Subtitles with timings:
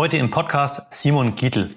[0.00, 1.68] Heute im Podcast Simon Gietl.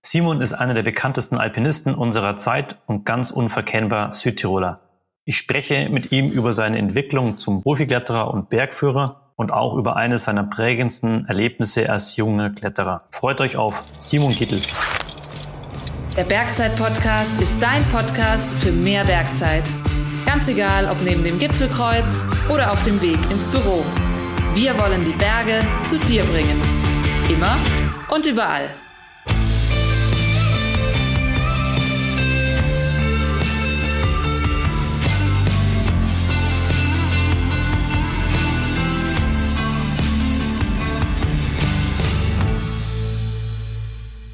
[0.00, 4.78] Simon ist einer der bekanntesten Alpinisten unserer Zeit und ganz unverkennbar Südtiroler.
[5.24, 10.22] Ich spreche mit ihm über seine Entwicklung zum Profikletterer und Bergführer und auch über eines
[10.22, 13.08] seiner prägendsten Erlebnisse als junger Kletterer.
[13.10, 14.60] Freut euch auf Simon Gietl.
[16.16, 19.68] Der Bergzeit-Podcast ist dein Podcast für mehr Bergzeit.
[20.24, 23.84] Ganz egal, ob neben dem Gipfelkreuz oder auf dem Weg ins Büro.
[24.54, 26.83] Wir wollen die Berge zu dir bringen.
[27.28, 27.58] Immer
[28.10, 28.68] und überall.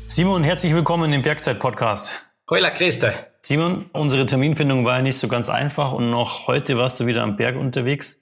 [0.08, 2.26] Simon, herzlich willkommen im Bergzeit-Podcast.
[2.50, 3.12] Hola, Christa.
[3.40, 7.22] Simon, unsere Terminfindung war ja nicht so ganz einfach und noch heute warst du wieder
[7.22, 8.20] am Berg unterwegs.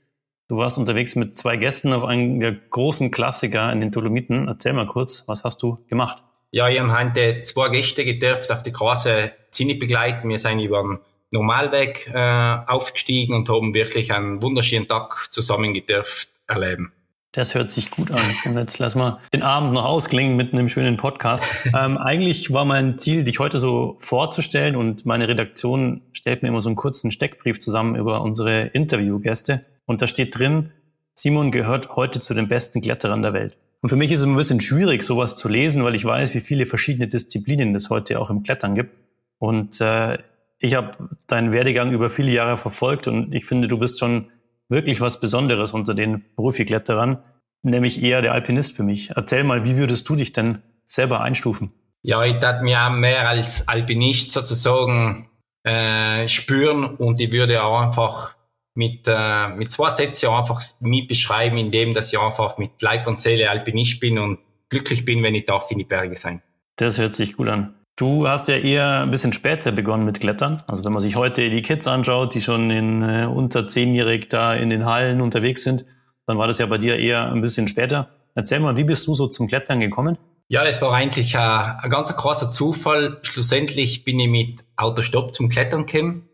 [0.48, 4.48] Du warst unterwegs mit zwei Gästen auf einem der großen Klassiker in den Dolomiten.
[4.48, 6.23] Erzähl mal kurz, was hast du gemacht?
[6.52, 10.31] Ja, ich habe heute zwei Gäste gedurft auf die große Zinne begleiten.
[10.31, 11.00] Wir sind über den
[11.33, 16.95] Normalweg äh, aufgestiegen und haben wirklich einen wunderschönen Tag zusammen gedurft erleben.
[17.33, 18.23] Das hört sich gut an.
[18.47, 21.45] Und jetzt lass mal den Abend noch ausklingen mit einem schönen Podcast.
[21.78, 26.62] Ähm, eigentlich war mein Ziel, dich heute so vorzustellen und meine Redaktion stellt mir immer
[26.62, 29.67] so einen kurzen Steckbrief zusammen über unsere Interviewgäste.
[29.89, 30.70] Und da steht drin,
[31.14, 33.56] Simon gehört heute zu den besten Kletterern der Welt.
[33.81, 36.41] Und für mich ist es ein bisschen schwierig, sowas zu lesen, weil ich weiß, wie
[36.41, 38.95] viele verschiedene Disziplinen es heute auch im Klettern gibt.
[39.39, 40.19] Und äh,
[40.61, 40.91] ich habe
[41.27, 44.28] deinen Werdegang über viele Jahre verfolgt und ich finde, du bist schon
[44.69, 47.23] wirklich was Besonderes unter den Profikletterern,
[47.62, 49.12] nämlich eher der Alpinist für mich.
[49.17, 51.73] Erzähl mal, wie würdest du dich denn selber einstufen?
[52.02, 55.30] Ja, ich darf mich auch mehr als Alpinist sozusagen
[55.62, 58.38] äh, spüren und ich würde auch einfach
[58.79, 63.20] mit, äh, mit zwei Sätzen einfach mich beschreiben, indem dass ich einfach mit Leib und
[63.20, 66.43] Seele Alpinist bin und glücklich bin, wenn ich darf in die Berge sein.
[66.77, 67.75] Das hört sich gut an.
[67.97, 70.62] Du hast ja eher ein bisschen später begonnen mit Klettern.
[70.69, 74.55] Also wenn man sich heute die Kids anschaut, die schon in, äh, unter zehnjährig da
[74.55, 75.85] in den Hallen unterwegs sind,
[76.27, 78.11] dann war das ja bei dir eher ein bisschen später.
[78.36, 80.19] Erzähl mal, wie bist du so zum Klettern gekommen?
[80.47, 83.19] Ja, das war eigentlich äh, ein ganz großer Zufall.
[83.23, 86.27] Schlussendlich bin ich mit Autostopp zum Klettern gekommen.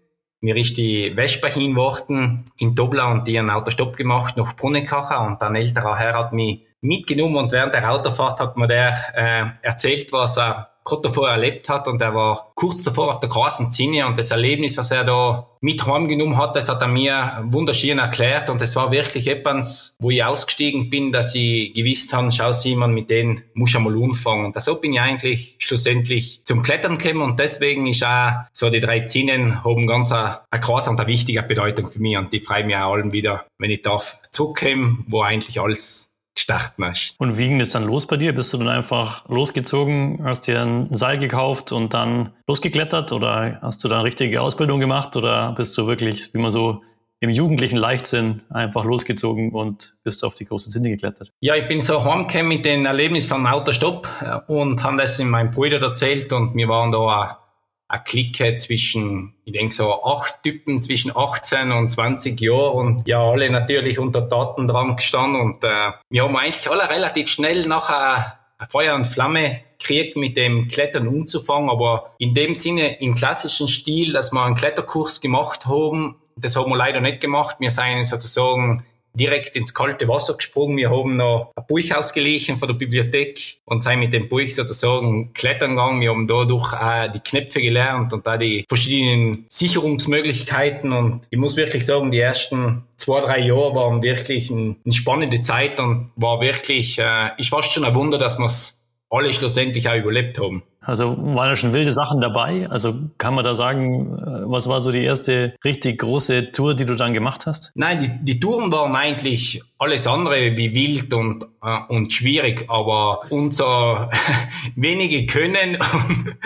[0.45, 5.41] Mir ist die Vespa hinworten in Dobla und die einen Autostopp gemacht nach Brunnenkacher und
[5.41, 10.13] ein älterer Herr hat mich mitgenommen und während der Autofahrt hat mir der äh, erzählt,
[10.13, 14.07] was er gerade davor erlebt hat und er war kurz davor auf der großen Zinne
[14.07, 18.51] und das Erlebnis, was er da mit heimgenommen hat, das hat er mir wunderschön erklärt
[18.51, 22.93] und es war wirklich etwas, wo ich ausgestiegen bin, dass ich gewusst habe, schau Simon,
[22.93, 24.47] mit denen muss ich einmal anfangen.
[24.47, 28.81] Und so bin ich eigentlich schlussendlich zum Klettern gekommen und deswegen ist auch so die
[28.81, 32.41] drei Zinnen haben ganz eine, eine große und eine wichtige Bedeutung für mich und die
[32.41, 37.15] freue mich auch allen wieder, wenn ich darf zurückkommen, wo eigentlich alles gestartet hast.
[37.19, 38.35] Und wie ging das dann los bei dir?
[38.35, 43.85] Bist du dann einfach losgezogen, hast dir einen Seil gekauft und dann losgeklettert oder hast
[43.85, 46.83] du da eine richtige Ausbildung gemacht oder bist du wirklich, wie man so
[47.21, 51.33] im jugendlichen Leichtsinn einfach losgezogen und bist auf die große Zinne geklettert?
[51.41, 55.31] Ja, ich bin so heimgekommen mit dem Erlebnis vom Autostopp äh, und habe das in
[55.31, 57.44] meinem Bruder erzählt und wir waren da
[57.89, 63.23] eine Clique zwischen, ich denke so acht Typen zwischen 18 und 20 Jahren und ja,
[63.23, 68.39] alle natürlich unter Tatendrang gestanden und äh, wir haben eigentlich alle relativ schnell nachher
[68.71, 74.13] Feuer und Flamme gekriegt, mit dem Klettern umzufangen, aber in dem Sinne im klassischen Stil,
[74.13, 77.57] dass wir einen Kletterkurs gemacht haben, das haben wir leider nicht gemacht.
[77.61, 78.85] Wir sind sozusagen
[79.15, 80.77] direkt ins kalte Wasser gesprungen.
[80.77, 85.33] Wir haben noch ein Buch ausgelegen von der Bibliothek und sind mit dem Buch sozusagen
[85.33, 86.01] klettern gegangen.
[86.01, 90.93] Wir haben dadurch auch die Knöpfe gelernt und da die verschiedenen Sicherungsmöglichkeiten.
[90.93, 95.79] Und ich muss wirklich sagen, die ersten zwei, drei Jahre waren wirklich eine spannende Zeit
[95.81, 98.84] und war wirklich, äh, ich war schon ein Wunder, dass wir es
[99.15, 100.63] alle schlussendlich auch überlebt haben.
[100.81, 102.69] Also waren da schon wilde Sachen dabei?
[102.69, 106.85] Also kann man da sagen, äh, was war so die erste richtig große Tour, die
[106.85, 107.73] du dann gemacht hast?
[107.75, 113.21] Nein, die, die Touren waren eigentlich alles andere wie wild und, äh, und schwierig, aber
[113.31, 114.11] unser
[114.77, 115.79] wenige Können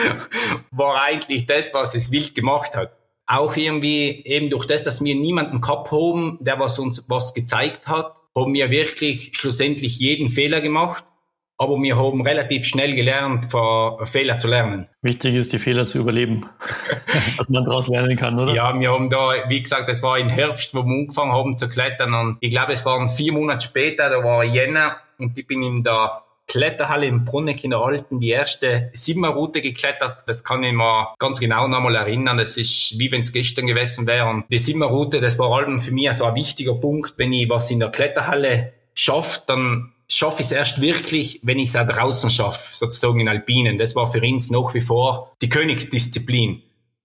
[0.71, 2.93] war eigentlich das, was es wild gemacht hat.
[3.27, 7.89] Auch irgendwie eben durch das, dass wir niemanden gehabt haben, der was uns was gezeigt
[7.89, 11.05] hat, haben wir wirklich schlussendlich jeden Fehler gemacht
[11.59, 14.87] aber wir haben relativ schnell gelernt, von Fehler zu lernen.
[15.03, 16.47] Wichtig ist, die Fehler zu überleben,
[17.37, 18.55] dass man daraus lernen kann, oder?
[18.55, 21.69] Ja, wir haben da, wie gesagt, es war im Herbst, wo wir angefangen haben zu
[21.69, 25.63] klettern und ich glaube, es waren vier Monate später, da war Jänner und ich bin
[25.63, 30.23] in der Kletterhalle im Bruneck in der Alten die erste Simmerroute geklettert.
[30.27, 32.39] Das kann ich mir ganz genau nochmal erinnern.
[32.39, 34.27] Das ist wie wenn es gestern gewesen wäre.
[34.31, 37.19] Und die Simmerroute, das war allem für mich so ein wichtiger Punkt.
[37.19, 41.69] Wenn ich was in der Kletterhalle schafft, dann schaffe ich es erst wirklich, wenn ich
[41.71, 43.79] es auch draußen schaffe, sozusagen in Alpinen.
[43.79, 46.63] Das war für uns nach wie vor die Königsdisziplin.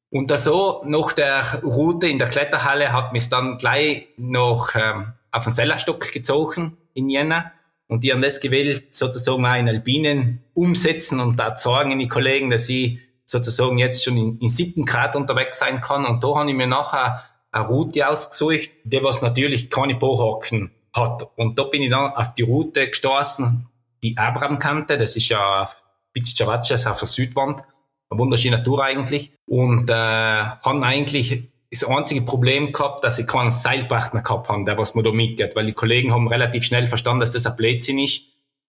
[0.10, 5.14] Und da so nach der Route in der Kletterhalle hat mich dann gleich noch ähm,
[5.32, 7.52] auf den Sellerstock gezogen in Jena.
[7.88, 12.50] Und die haben das gewählt, sozusagen auch in Alpinen umsetzen und da sagen die Kollegen,
[12.50, 16.06] dass ich sozusagen jetzt schon in, in siebten Grad unterwegs sein kann.
[16.06, 21.30] Und da habe ich mir nachher eine Route ausgesucht, die was natürlich keine Bohrhaken hat.
[21.36, 23.68] Und da bin ich dann auf die Route gestoßen,
[24.04, 25.68] die Abraham-Kante, das ist ja
[26.13, 27.62] Pizzavaccias auf der Südwand,
[28.10, 29.31] eine wunderschöne Tour eigentlich.
[29.45, 34.78] Und äh, haben eigentlich das einzige Problem gehabt, dass ich keinen Seilpartner gehabt habe, der
[34.78, 38.00] was mir da mitgeht, weil die Kollegen haben relativ schnell verstanden, dass das ein Blödsinn
[38.00, 38.24] ist.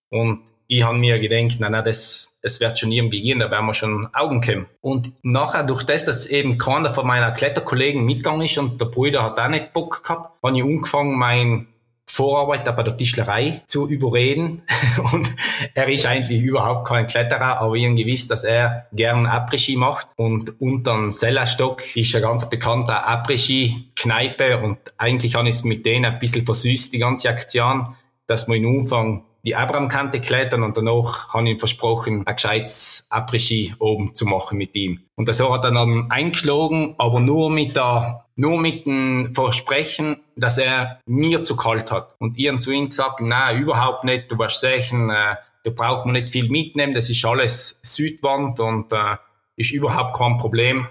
[0.09, 3.67] Und ich habe mir gedacht, na, na, das, das wird schon irgendwie gehen, da werden
[3.67, 4.65] wir schon Augen kommen.
[4.81, 9.21] Und nachher, durch das, dass eben keiner von meiner Kletterkollegen mitgegangen ist und der Bruder
[9.21, 11.67] hat auch nicht Bock gehabt, habe ich angefangen, mein
[12.15, 14.61] Vorarbeiter bei der Tischlerei zu überreden.
[15.11, 15.27] Und
[15.73, 20.07] er ist eigentlich überhaupt kein Kletterer, aber ich gewiss, dass er gern Après-Ski macht.
[20.15, 24.61] Und unter dem Sellerstock ist ein ganz bekannter Après-Ski-Kneipe.
[24.61, 27.95] Und eigentlich habe ich es mit denen ein bisschen versüßt, die ganze Aktion,
[28.27, 33.05] dass wir in Umfang die Abraham-Kante klettern und danach habe ich ihm versprochen, ein gescheites
[33.11, 35.01] Après-Ski oben zu machen mit ihm.
[35.15, 40.57] Und das hat er dann eingeschlagen, aber nur mit der, nur mit dem Versprechen, dass
[40.57, 42.15] er mir zu kalt hat.
[42.17, 46.05] Und ich habe zu ihm gesagt, nein, überhaupt nicht, du wirst sehen, äh, da braucht
[46.05, 49.17] man nicht viel mitnehmen, das ist alles Südwand und äh,
[49.57, 50.87] ist überhaupt kein Problem.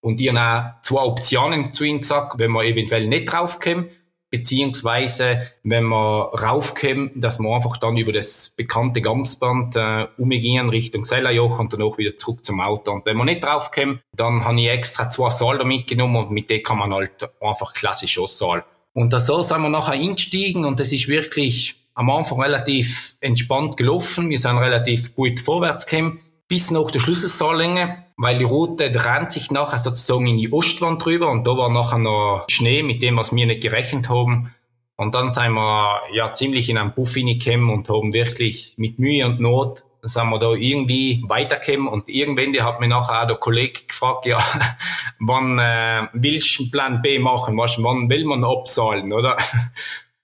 [0.00, 3.90] Und ich habe auch zwei Optionen zu ihm gesagt, wenn wir eventuell nicht draufkommen
[4.34, 11.04] beziehungsweise wenn wir raufkommen, dass wir einfach dann über das bekannte Gamsband äh, umgehen Richtung
[11.04, 12.90] Sellerjoch und danach wieder zurück zum Auto.
[12.90, 16.64] Und wenn wir nicht draufkommen, dann habe ich extra zwei Salder mitgenommen und mit denen
[16.64, 18.64] kann man halt einfach klassisch aussaalen.
[18.92, 23.76] Und da so sind wir nachher eingestiegen und das ist wirklich am Anfang relativ entspannt
[23.76, 24.30] gelaufen.
[24.30, 29.50] Wir sind relativ gut vorwärts gekommen bis nach der Schlüsselsaallänge, weil die Route dreht sich
[29.50, 33.34] nachher sozusagen in die Ostwand drüber und da war nachher noch Schnee, mit dem, was
[33.34, 34.54] wir nicht gerechnet haben.
[34.96, 39.26] Und dann sind wir ja ziemlich in einen Buff hineingekommen und haben wirklich mit Mühe
[39.26, 43.84] und Not sind wir da irgendwie weitergekommen und irgendwann hat mir nachher auch der Kollege
[43.88, 44.38] gefragt, ja,
[45.18, 49.36] wann äh, willst du Plan B machen, weißt, wann will man abzahlen, oder?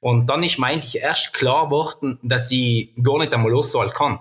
[0.03, 4.19] Und dann ist mir eigentlich erst klar geworden, dass ich gar nicht einmal auszahlen kann.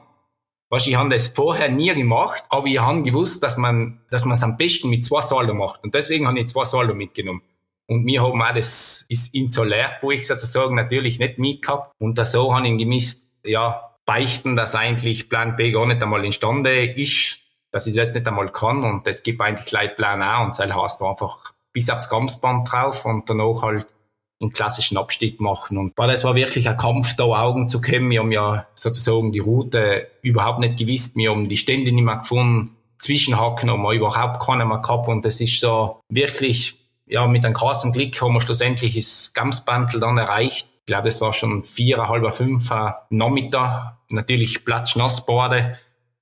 [0.69, 4.35] Weißt, ich habe das vorher nie gemacht, aber ich habe gewusst, dass man, dass man
[4.35, 5.83] es am besten mit zwei Saldo macht.
[5.83, 7.41] Und deswegen habe ich zwei Saldo mitgenommen.
[7.87, 11.91] Und wir haben auch das ist ich sozusagen natürlich nicht mitgehabt.
[11.97, 16.23] Und das so habe ich gemisst, ja, beichten, dass eigentlich Plan B gar nicht einmal
[16.23, 17.39] imstande ist,
[17.71, 18.83] dass ich das nicht einmal kann.
[18.83, 23.05] Und es gibt eigentlich gleich Plan A und das heißt einfach bis aufs Gamsband drauf
[23.05, 23.87] und danach halt
[24.41, 25.77] einen klassischen Abstieg machen.
[25.77, 28.09] Und das war wirklich ein Kampf, da Augen zu kämmen.
[28.09, 31.15] Wir haben ja sozusagen die Route überhaupt nicht gewusst.
[31.17, 32.75] Wir haben die Stände nicht mehr gefunden.
[32.99, 35.07] Zwischenhaken haben wir überhaupt keine mehr gehabt.
[35.07, 39.99] Und das ist so wirklich, ja, mit einem krassen Glück haben wir schlussendlich das Gamsbandel
[39.99, 40.67] dann erreicht.
[40.81, 42.69] Ich glaube, das war schon vier, halb fünf
[43.09, 43.97] Nachmittag.
[44.09, 45.77] Natürlich platschnass Bade.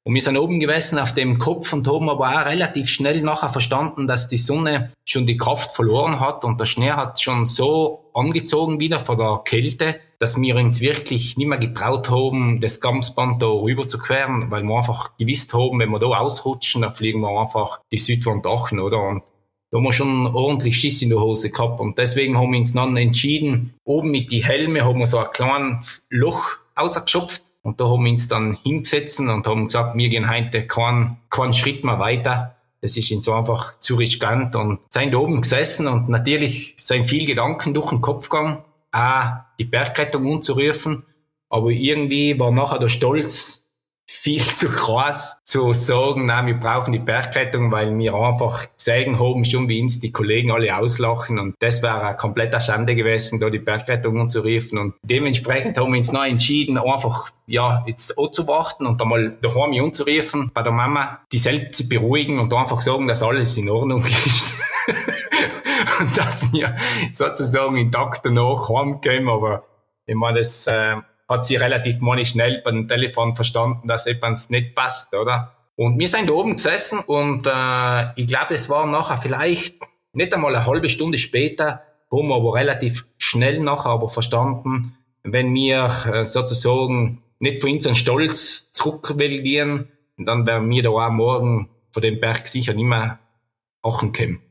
[0.07, 3.49] Und wir sind oben gewesen auf dem Kopf und haben aber auch relativ schnell nachher
[3.49, 8.09] verstanden, dass die Sonne schon die Kraft verloren hat und der Schnee hat schon so
[8.13, 13.41] angezogen wieder vor der Kälte, dass wir uns wirklich nicht mehr getraut haben, das Gamsband
[13.41, 17.19] da rüber zu queren, weil wir einfach gewusst haben, wenn wir da ausrutschen, dann fliegen
[17.19, 19.05] wir einfach die Südwand achen, oder?
[19.05, 19.23] Und
[19.71, 22.71] da haben wir schon ordentlich Schiss in der Hose gehabt und deswegen haben wir uns
[22.71, 27.89] dann entschieden, oben mit die Helme haben wir so ein kleines Loch ausgeschöpft und da
[27.89, 31.99] haben wir uns dann hingesetzt und haben gesagt, wir gehen heute keinen, keinen Schritt mehr
[31.99, 32.55] weiter.
[32.79, 37.03] Das ist uns so einfach zu riskant und sind da oben gesessen und natürlich sind
[37.03, 38.59] viel Gedanken durch den Kopf gegangen,
[38.93, 41.03] auch die Bergrettung umzurufen.
[41.49, 43.66] Aber irgendwie war nachher der Stolz
[44.09, 49.45] viel zu krass zu sagen, nein, wir brauchen die Bergklettung, weil wir einfach gesehen haben,
[49.45, 51.39] schon wie uns die Kollegen alle auslachen.
[51.39, 54.77] Und das wäre eine komplette Schande gewesen, da die Bergrettung anzurufen.
[54.77, 59.37] Und dementsprechend haben wir uns noch entschieden, einfach ja, jetzt auch zu warten und einmal
[59.41, 63.69] daheim anzurufen, bei der Mama, die selbst zu beruhigen und einfach sagen, dass alles in
[63.69, 64.53] Ordnung ist.
[65.99, 66.75] und dass wir
[67.13, 69.63] sozusagen intakt danach heimkommen, aber
[70.05, 70.97] ich meine, das äh,
[71.27, 75.53] hat sie relativ mal schnell beim Telefon verstanden, dass etwas nicht passt, oder?
[75.75, 79.75] Und wir sind da oben gesessen und äh, ich glaube, es war nachher vielleicht
[80.13, 85.53] nicht einmal eine halbe Stunde später, haben wir aber relativ schnell nachher aber verstanden, wenn
[85.53, 92.01] wir äh, sozusagen nicht von unseren Stolz zurückwählen, dann werden wir da auch morgen von
[92.01, 93.19] dem Berg sicher nicht mehr
[93.83, 94.41] achten können.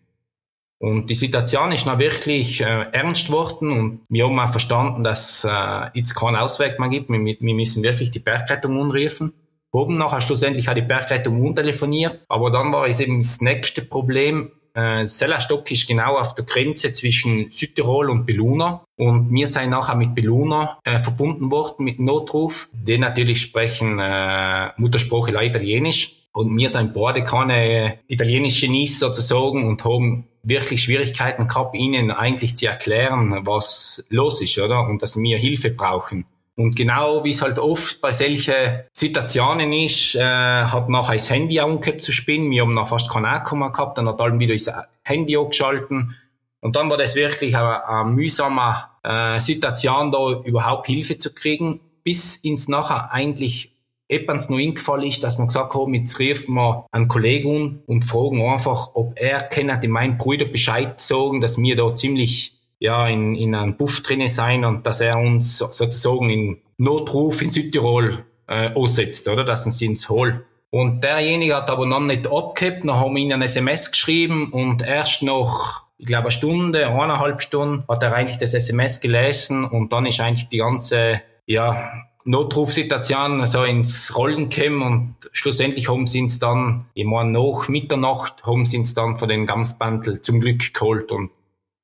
[0.79, 5.45] Und die Situation ist noch wirklich äh, ernst geworden und wir haben auch verstanden, dass
[5.45, 7.09] äh, jetzt keinen Ausweg mehr gibt.
[7.09, 9.33] Wir, wir müssen wirklich die Bergrettung anrufen.
[9.73, 14.53] Oben nachher schlussendlich hat die Bergrettung untelefoniert, aber dann war es eben das nächste Problem.
[14.75, 19.97] Äh, Sellerstock ist genau auf der Grenze zwischen Südtirol und Beluna und wir sind nachher
[19.97, 22.69] mit Beluna äh, verbunden worden mit Notruf.
[22.75, 29.83] Die natürlich sprechen äh, Muttersprache Italienisch und wir sind beide keine italienische Genies sozusagen und
[29.83, 34.87] haben wirklich Schwierigkeiten gehabt, ihnen eigentlich zu erklären, was los ist, oder?
[34.87, 36.25] Und dass wir Hilfe brauchen.
[36.55, 38.55] Und genau wie es halt oft bei solchen
[38.93, 42.51] Situationen ist, äh, hat nachher das Handy angehabt zu spinnen.
[42.51, 44.73] Wir haben noch fast kein Akku gehabt, dann hat allem wieder das
[45.03, 46.15] Handy angeschalten.
[46.61, 51.81] Und dann war das wirklich eine, eine mühsame äh, Situation, da überhaupt Hilfe zu kriegen,
[52.05, 53.76] bis ins nachher eigentlich
[54.09, 58.43] Eppans noch eingefallen ist, dass man gesagt haben, jetzt rufen wir einen Kollegen und fragen
[58.43, 63.35] einfach, ob er kennt, die meinen Brüder Bescheid sagen, dass wir da ziemlich ja, in,
[63.35, 68.71] in einem Buff drinnen sein und dass er uns sozusagen in Notruf in Südtirol äh,
[68.75, 69.45] aussetzt, oder?
[69.45, 70.45] Dass uns ins holt.
[70.71, 74.87] Und derjenige hat aber noch nicht abgehabt, dann haben wir ihm ein SMS geschrieben und
[74.87, 79.93] erst nach, ich glaube, eine Stunde, eineinhalb Stunden hat er eigentlich das SMS gelesen und
[79.93, 81.91] dann ist eigentlich die ganze, ja,
[82.27, 88.65] Notrufsituation so ins Rollen gekommen und schlussendlich haben sie uns dann, meine, nach Mitternacht haben
[88.65, 91.31] sie uns dann von den Gamsbandel zum Glück geholt und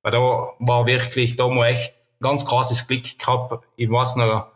[0.02, 0.18] da
[0.58, 3.64] war wirklich, da mal echt ganz krasses Glück gehabt.
[3.76, 4.46] Ich weiß noch,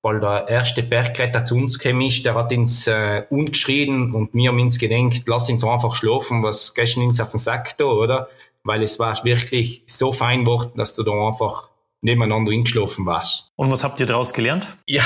[0.00, 4.50] weil der erste Bergretter zu uns gekommen ist, der hat uns äh, ungeschrien und mir
[4.50, 8.28] haben uns gedenkt, lass uns einfach schlafen, was gestern uns auf den Sack da, oder?
[8.62, 11.71] Weil es war wirklich so fein geworden, dass du da einfach
[12.02, 13.50] nebeneinander hingeschlafen warst.
[13.56, 14.66] Und was habt ihr daraus gelernt?
[14.86, 15.04] Ja,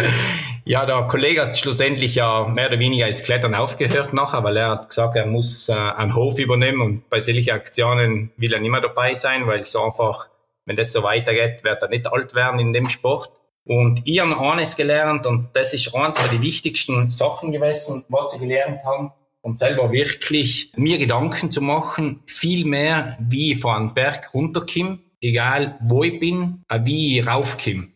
[0.64, 4.70] ja, der Kollege hat schlussendlich ja mehr oder weniger das Klettern aufgehört nachher, weil er
[4.70, 8.70] hat gesagt, er muss äh, einen Hof übernehmen und bei solchen Aktionen will er nicht
[8.70, 10.28] mehr dabei sein, weil es einfach,
[10.66, 13.30] wenn das so weitergeht, wird er nicht alt werden in dem Sport.
[13.64, 18.40] Und ich habe eines gelernt und das ist eines der wichtigsten Sachen gewesen, was ich
[18.40, 23.94] gelernt habe und selber wirklich mir Gedanken zu machen, viel mehr wie ich von einem
[23.94, 27.88] Berg runterkomme egal wo ich bin, wie ich raufkomme.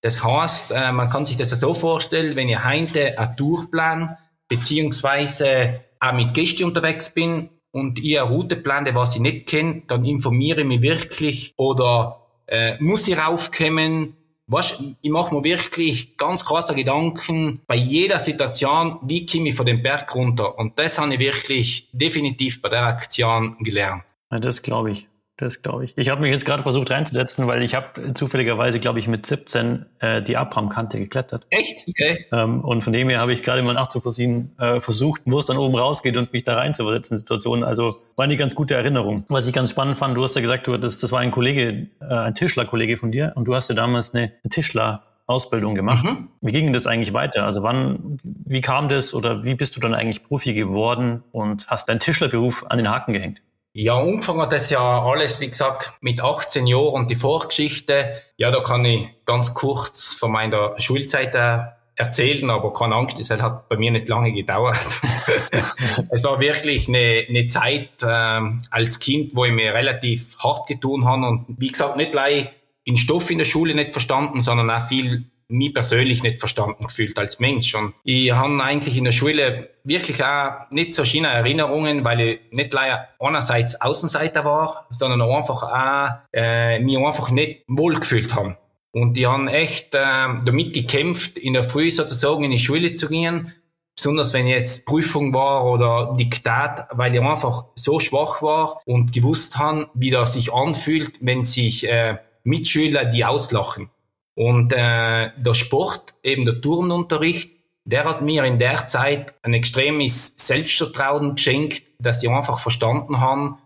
[0.00, 4.16] Das heißt, äh, man kann sich das so vorstellen, wenn ich heute eine Tourplan
[4.48, 9.82] beziehungsweise auch mit Gästen unterwegs bin und ich eine Route plane, was ich nicht kenne,
[9.86, 14.14] dann informiere ich mich wirklich oder äh, muss ich raufkommen.
[14.50, 19.66] Was, ich mache mir wirklich ganz krasse Gedanken bei jeder Situation, wie komme ich von
[19.66, 20.58] dem Berg runter.
[20.58, 24.04] Und das habe ich wirklich definitiv bei der Aktion gelernt.
[24.32, 25.06] Ja, das glaube ich.
[25.38, 25.92] Das glaube ich.
[25.96, 29.86] Ich habe mich jetzt gerade versucht reinzusetzen, weil ich habe zufälligerweise, glaube ich, mit 17
[30.00, 31.46] äh, die Abraham-Kante geklettert.
[31.50, 31.86] Echt?
[31.88, 32.26] Okay.
[32.32, 35.56] Ähm, und von dem her habe ich gerade mal nachzuvollziehen äh, versucht, wo es dann
[35.56, 37.62] oben rausgeht und mich da reinzuversetzen in Situationen.
[37.62, 39.24] Also war eine ganz gute Erinnerung.
[39.28, 41.86] Was ich ganz spannend fand, du hast ja gesagt, du, das, das war ein Kollege,
[42.00, 46.04] äh, ein Tischlerkollege von dir und du hast ja damals eine Tischler Ausbildung gemacht.
[46.04, 46.28] Mhm.
[46.40, 47.44] Wie ging das eigentlich weiter?
[47.44, 51.88] Also wann, wie kam das oder wie bist du dann eigentlich Profi geworden und hast
[51.88, 53.42] deinen Tischlerberuf an den Haken gehängt?
[53.80, 58.10] Ja, Umfang hat das ja alles, wie gesagt, mit 18 Jahren und die Vorgeschichte.
[58.36, 61.58] Ja, da kann ich ganz kurz von meiner Schulzeit äh,
[61.94, 64.80] erzählen, aber keine Angst, das hat bei mir nicht lange gedauert.
[66.10, 71.04] es war wirklich eine, eine Zeit ähm, als Kind, wo ich mir relativ hart getun
[71.04, 72.48] habe und wie gesagt, nicht gleich
[72.82, 77.18] in Stoff in der Schule nicht verstanden, sondern auch viel mich persönlich nicht verstanden gefühlt
[77.18, 77.74] als Mensch.
[77.74, 82.40] Und ich habe eigentlich in der Schule wirklich auch nicht so schöne Erinnerungen, weil ich
[82.52, 88.56] nicht leider einerseits Außenseiter war, sondern einfach auch äh, mich einfach nicht wohl gefühlt habe.
[88.92, 93.08] Und die haben echt äh, damit gekämpft, in der Früh sozusagen in die Schule zu
[93.08, 93.54] gehen,
[93.96, 99.58] besonders wenn jetzt Prüfung war oder Diktat, weil ich einfach so schwach war und gewusst
[99.58, 103.90] haben, wie das sich anfühlt, wenn sich äh, Mitschüler die auslachen.
[104.38, 107.50] Und äh, der Sport, eben der Turnunterricht,
[107.84, 113.56] der hat mir in der Zeit ein extremes Selbstvertrauen geschenkt, dass ich einfach verstanden habe,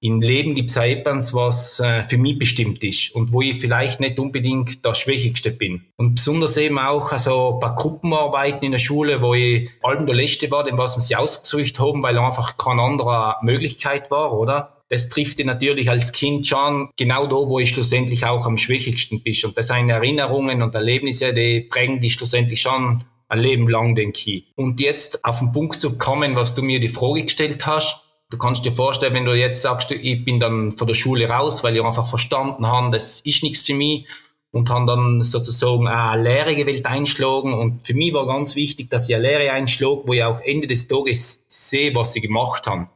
[0.00, 4.00] im Leben gibt es etwas, was äh, für mich bestimmt ist und wo ich vielleicht
[4.00, 5.84] nicht unbedingt der Schwächigste bin.
[5.96, 10.50] Und besonders eben auch also bei Gruppenarbeiten in der Schule, wo ich allem der Letzte
[10.50, 14.81] war, dem was sie ausgesucht haben, weil einfach keine andere Möglichkeit war, oder?
[14.92, 19.22] Das trifft dich natürlich als Kind schon genau da, wo ich schlussendlich auch am schwächigsten
[19.22, 19.42] bist.
[19.42, 24.30] Und das sind Erinnerungen und Erlebnisse, die prägen dich schlussendlich schon ein Leben lang, denke
[24.30, 24.52] ich.
[24.54, 28.38] Und jetzt auf den Punkt zu kommen, was du mir die Frage gestellt hast, Du
[28.38, 31.76] kannst dir vorstellen, wenn du jetzt sagst, ich bin dann von der Schule raus, weil
[31.76, 34.06] ich einfach verstanden habe, das ist nichts für mich
[34.50, 39.06] und haben dann sozusagen eine Lehre gewählt einschlagen und für mich war ganz wichtig, dass
[39.06, 42.88] ich eine Lehre einschlage, wo ich auch Ende des Tages sehe, was sie gemacht haben.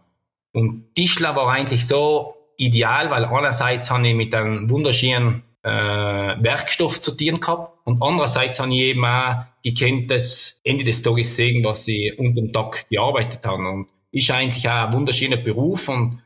[0.57, 6.99] Und Tischler war eigentlich so ideal, weil einerseits habe ich mit einem wunderschönen äh, Werkstoff
[6.99, 11.63] zu tun gehabt und andererseits habe ich eben auch gekannt, dass Ende des Tages sehen,
[11.63, 16.23] was ich unter dem Tag gearbeitet habe und ist eigentlich auch ein wunderschöner Beruf und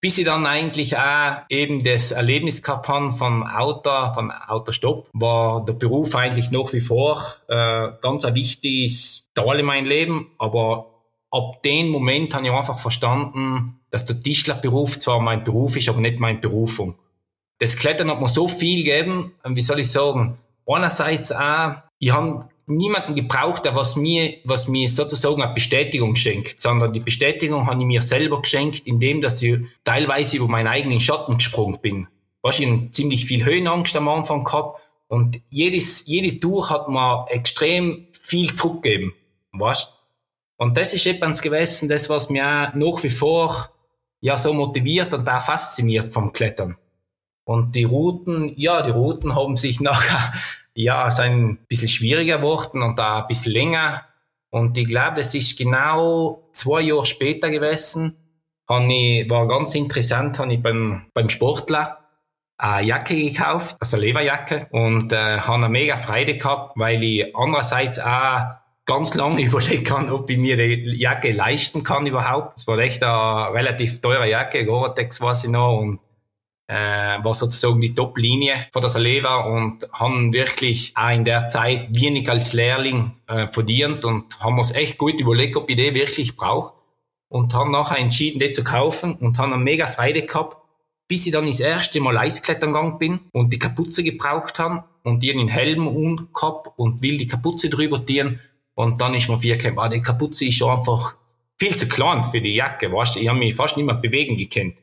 [0.00, 5.64] bis ich dann eigentlich auch eben das Erlebnis gehabt habe vom Auto, vom Autostopp, war
[5.64, 10.30] der Beruf eigentlich nach wie vor äh, ganz ein wichtiges Teil in meinem Leben.
[10.38, 10.97] Aber
[11.30, 16.00] ab dem Moment habe ich einfach verstanden, dass der Tischlerberuf zwar mein Beruf ist, aber
[16.00, 16.96] nicht meine Berufung.
[17.58, 22.48] Das Klettern hat mir so viel gegeben, wie soll ich sagen, einerseits auch, ich habe
[22.66, 27.80] niemanden gebraucht, der was mir, was mir sozusagen eine Bestätigung schenkt, sondern die Bestätigung habe
[27.80, 32.06] ich mir selber geschenkt, indem dass ich teilweise über meinen eigenen Schatten gesprungen bin.
[32.42, 38.06] Was ich ziemlich viel Höhenangst am Anfang gehabt und jedes, jede Tour hat mir extrem
[38.12, 39.14] viel zurückgegeben,
[39.52, 39.97] weißt?
[40.58, 43.70] Und das ist etwas gewesen, das was mir nach wie vor
[44.20, 46.76] ja so motiviert und auch fasziniert vom Klettern.
[47.44, 50.32] Und die Routen, ja, die Routen haben sich nachher
[50.74, 54.04] ja, ist ein bisschen schwieriger geworden und da ein bisschen länger.
[54.50, 58.16] Und ich glaube, das ist genau zwei Jahre später gewesen.
[58.70, 61.98] Ich, war ganz interessant, habe ich beim, beim Sportler
[62.58, 67.36] eine Jacke gekauft, also eine Leberjacke, und äh, habe eine mega Freude gehabt, weil ich
[67.36, 68.42] andererseits auch
[68.88, 72.58] ganz lange überlegt kann, ob ich mir die Jacke leisten kann überhaupt.
[72.58, 76.00] Es war echt eine relativ teure Jacke, Gore-Tex weiß ich noch, und
[76.66, 81.88] äh, war sozusagen die Top-Linie von der Saleva und haben wirklich auch in der Zeit
[81.90, 86.36] wenig als Lehrling äh, verdient und haben uns echt gut überlegt, ob ich die wirklich
[86.36, 86.74] brauche
[87.28, 90.56] und haben nachher entschieden, die zu kaufen und haben eine mega Freude gehabt,
[91.08, 95.24] bis ich dann das erste Mal Eisklettern gegangen bin und die Kapuze gebraucht haben und
[95.24, 98.40] einen Helm umgehabt und will die Kapuze drüber tieren
[98.78, 101.16] und dann ist mir gekommen, ah, die Kapuze ist einfach
[101.58, 104.36] viel zu klein für die Jacke, weißt du, ich habe mich fast nicht mehr bewegen
[104.36, 104.76] gekannt.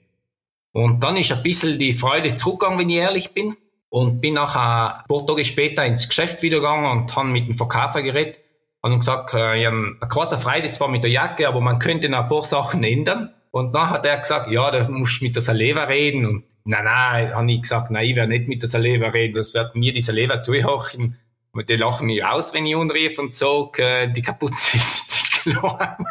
[0.73, 3.55] Und dann ist ein bisschen die Freude zurückgegangen, wenn ich ehrlich bin.
[3.87, 7.55] Und bin nachher ein paar Tage später ins Geschäft wieder gegangen und habe mit dem
[7.55, 8.39] Verkäufer geredet.
[8.81, 12.09] Und gesagt, äh, ich habe eine große Freude zwar mit der Jacke, aber man könnte
[12.09, 13.33] noch ein paar Sachen ändern.
[13.51, 16.25] Und dann hat er gesagt, ja, da musst du mit der Saleva reden.
[16.25, 19.53] Und nein, nein, habe ich gesagt, nein, ich werde nicht mit der Saleva reden, das
[19.53, 21.17] wird mir die Saleva zuhören.
[21.55, 25.49] Und die lachen mich aus, wenn ich unrief und sage, äh, die Kapuze ist zu
[25.49, 26.05] klein.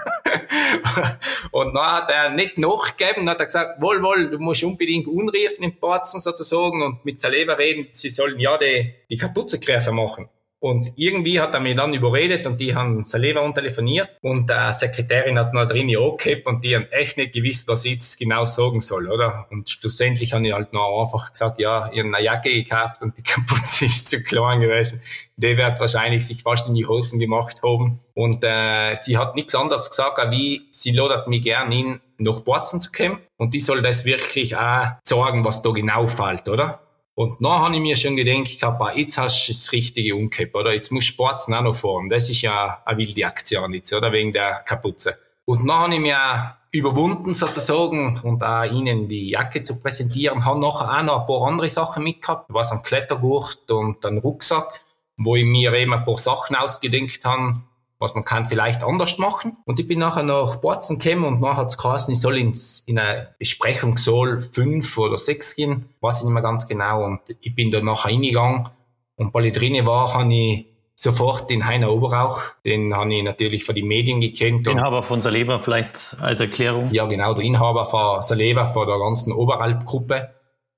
[1.51, 5.07] und dann hat er nicht nachgegeben, dann hat er gesagt, wohl, wohl, du musst unbedingt
[5.07, 9.61] unriefen im Parzen sozusagen und mit Saleva reden, sie sollen ja die, die Kapuze
[9.93, 10.31] machen.
[10.65, 15.39] Und irgendwie hat er mich dann überredet und die haben Saleva untelefoniert und der Sekretärin
[15.39, 18.81] hat noch drin okay und die haben echt nicht gewusst, was ich jetzt genau sagen
[18.81, 19.47] soll, oder?
[19.51, 23.15] Und schlussendlich habe ich halt noch einfach gesagt, ja, ich habe eine Jacke gekauft und
[23.19, 25.03] die Kapuze ist zu klein gewesen.
[25.37, 28.01] Die wird wahrscheinlich sich fast in die Hosen gemacht haben.
[28.15, 32.81] Und äh, sie hat nichts anderes gesagt, wie sie ladet mich gern in, nach Borzen
[32.81, 33.19] zu kommen.
[33.37, 36.84] Und die soll das wirklich auch sagen, was da genau fällt, oder?
[37.17, 40.73] Und dann habe ich mir schon gedacht, gehabt, jetzt hast du das richtige umgekehrt, oder?
[40.73, 42.09] Jetzt musst du Sportzen auch noch fahren.
[42.09, 44.11] Das ist ja eine wilde Aktion jetzt, oder?
[44.11, 45.17] Wegen der Kapuze.
[45.45, 50.45] Und dann habe ich mir überwunden sozusagen und auch ihnen die Jacke zu präsentieren.
[50.45, 52.47] Habe nachher auch noch ein paar andere Sachen mitgehabt.
[52.49, 54.81] Was ein Klettergurt und ein Rucksack,
[55.17, 57.61] wo ich mir eben ein paar Sachen ausgedenkt habe,
[57.99, 59.57] was man kann vielleicht anders machen.
[59.65, 62.81] Und ich bin nachher nach Borzen gekommen und nachher hat es geheißen, ich soll ins,
[62.87, 67.05] in eine Besprechungssaal fünf oder sechs gehen, weiß ich nicht mehr ganz genau.
[67.05, 68.69] Und ich bin da nachher reingegangen
[69.17, 73.65] und weil ich drinnen war, habe ich sofort den Heiner Oberauch, den habe ich natürlich
[73.65, 74.67] von den Medien gekannt.
[74.67, 76.91] Inhaber von Saleva vielleicht als Erklärung?
[76.93, 80.31] Ja, genau, der Inhaber von Saleva, von der ganzen Oberalp-Gruppe.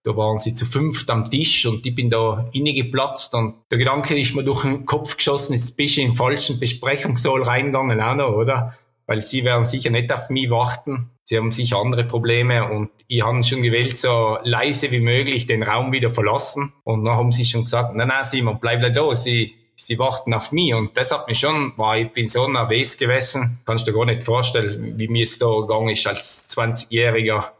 [0.06, 4.16] Da waren sie zu fünft am Tisch und ich bin da innegeplatzt und der Gedanke
[4.16, 8.14] ist mir durch den Kopf geschossen, jetzt bist du in den falschen Besprechungssaal reingegangen auch
[8.14, 8.76] noch, oder?
[9.06, 11.10] Weil sie werden sicher nicht auf mich warten.
[11.24, 15.64] Sie haben sicher andere Probleme und ich habe schon gewählt, so leise wie möglich den
[15.64, 16.72] Raum wieder verlassen.
[16.84, 20.52] Und dann haben sie schon gesagt, nein, nein, Simon, bleib da, sie, sie warten auf
[20.52, 20.72] mich.
[20.72, 23.58] Und das hat mich schon, war, ich bin so nervös gewesen.
[23.64, 27.55] Kannst du dir gar nicht vorstellen, wie mir es da gegangen ist als 20-Jähriger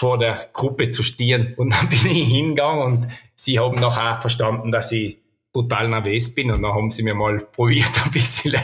[0.00, 1.52] vor der Gruppe zu stehen.
[1.58, 5.18] Und dann bin ich hingegangen und sie haben nachher verstanden, dass ich
[5.52, 6.50] total nervös bin.
[6.50, 8.56] Und dann haben sie mir mal probiert, ein bisschen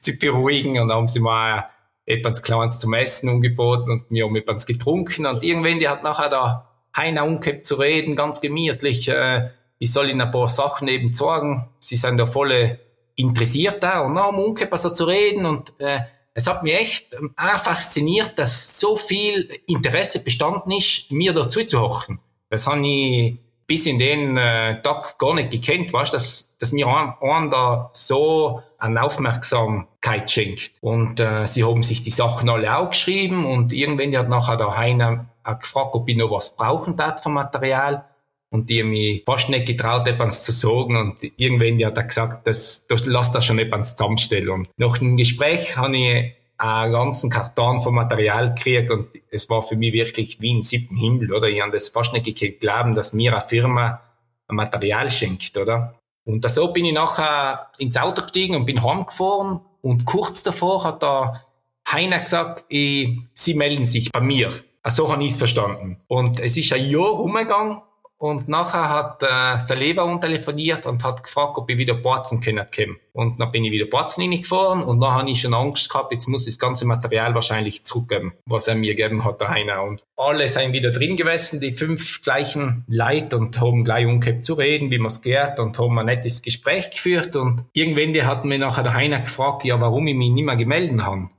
[0.00, 0.80] zu beruhigen.
[0.80, 1.66] Und dann haben sie mir
[2.06, 5.26] etwas Kleines zum Essen angeboten und wir haben etwas getrunken.
[5.26, 9.08] Und irgendwann, die hat nachher da Heiner umgehabt zu reden, ganz gemütlich.
[9.08, 11.68] Äh, ich soll ihnen ein paar Sachen eben sagen.
[11.78, 12.80] Sie sind da voll
[13.14, 14.00] interessiert da.
[14.00, 16.00] Und dann haben wir umgehabt, so zu reden und äh,
[16.34, 21.64] es hat mich echt ähm, auch fasziniert, dass so viel Interesse bestanden ist, mir dazu
[21.64, 22.20] zu hochen.
[22.48, 26.88] Das habe ich bis in den äh, Tag gar nicht gekannt, weißt, dass, dass mir
[26.88, 30.72] einen da so eine Aufmerksamkeit schenkt.
[30.80, 34.76] Und äh, sie haben sich die Sachen alle auch geschrieben und irgendwann hat nachher der
[34.76, 35.26] Heiner
[35.60, 38.04] gefragt, ob ich noch was brauchen darf vom Material.
[38.52, 40.96] Und die mich fast nicht getraut, etwas zu sagen.
[40.96, 44.50] Und irgendwann hat er gesagt, das, das, lass das schon etwas zusammenstellen.
[44.50, 49.62] Und nach dem Gespräch habe ich einen ganzen Karton von Material gekriegt und es war
[49.62, 51.48] für mich wirklich wie ein siebten Himmel, oder?
[51.48, 54.00] Ich habe das fast nicht geglaubt, dass mir eine Firma
[54.46, 55.94] ein Material schenkt, oder?
[56.24, 61.02] Und so bin ich nachher ins Auto gestiegen und bin heimgefahren und kurz davor hat
[61.02, 61.44] der
[61.90, 64.52] Heiner gesagt, ich, Sie melden sich bei mir.
[64.86, 65.98] So habe ich es verstanden.
[66.08, 67.78] Und es ist ein Jahr rumgegangen
[68.20, 72.98] und nachher hat äh, Saleva telefoniert und hat gefragt, ob ich wieder Borzen können kommen.
[73.14, 76.28] Und dann bin ich wieder Borzen reingefahren und dann habe ich schon Angst gehabt, jetzt
[76.28, 79.84] muss ich das ganze Material wahrscheinlich zurückgeben, was er mir gegeben hat, der Heiner.
[79.84, 84.52] Und alle sind wieder drin gewesen, die fünf gleichen Leute und haben gleich umgekehrt zu
[84.52, 87.36] reden, wie man es gehört und haben ein nettes Gespräch geführt.
[87.36, 91.02] Und irgendwann hat mir nachher der Heiner gefragt, ja, warum ich mich nicht mehr gemeldet
[91.06, 91.30] habe.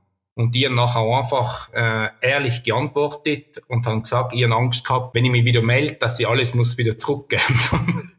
[0.41, 5.13] Und die haben nachher einfach äh, ehrlich geantwortet und haben gesagt, ich habe Angst gehabt,
[5.13, 7.41] wenn ich mich wieder melde, dass ich alles muss wieder zurückgeben.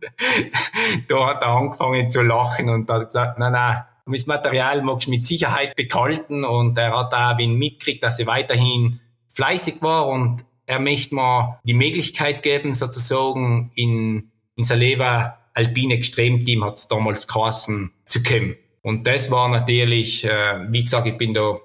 [1.09, 5.11] da hat er angefangen zu lachen und hat gesagt, nein, nein, das Material magst du
[5.11, 10.79] mit Sicherheit behalten und er hat auch mitgekriegt, dass ich weiterhin fleißig war und er
[10.79, 17.93] möchte mir die Möglichkeit geben, sozusagen in, in Saleva Alpine Extremteam hat es damals geheißen,
[18.07, 18.57] zu kommen.
[18.81, 21.59] Und das war natürlich, äh, wie gesagt, ich bin da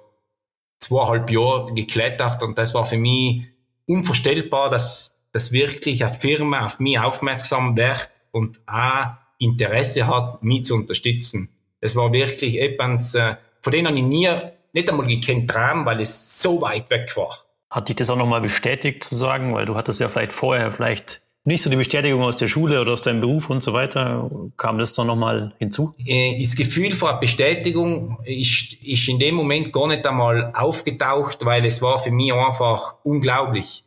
[0.87, 3.43] zweieinhalb Jahre geklettert und das war für mich
[3.87, 9.07] unvorstellbar, dass, dass wirklich eine Firma auf mich aufmerksam wird und auch
[9.39, 11.49] Interesse hat, mich zu unterstützen.
[11.79, 14.29] Es war wirklich etwas, äh, von denen habe ich nie,
[14.73, 17.37] nicht einmal gekannt Traum, weil es so weit weg war.
[17.69, 21.21] Hat dich das auch nochmal bestätigt zu sagen, weil du hattest ja vielleicht vorher vielleicht
[21.47, 24.29] nicht so die Bestätigung aus der Schule oder aus deinem Beruf und so weiter.
[24.57, 25.95] Kam das dann nochmal hinzu?
[26.05, 31.65] Äh, das Gefühl von Bestätigung ist, ist in dem Moment gar nicht einmal aufgetaucht, weil
[31.65, 33.85] es war für mich einfach unglaublich.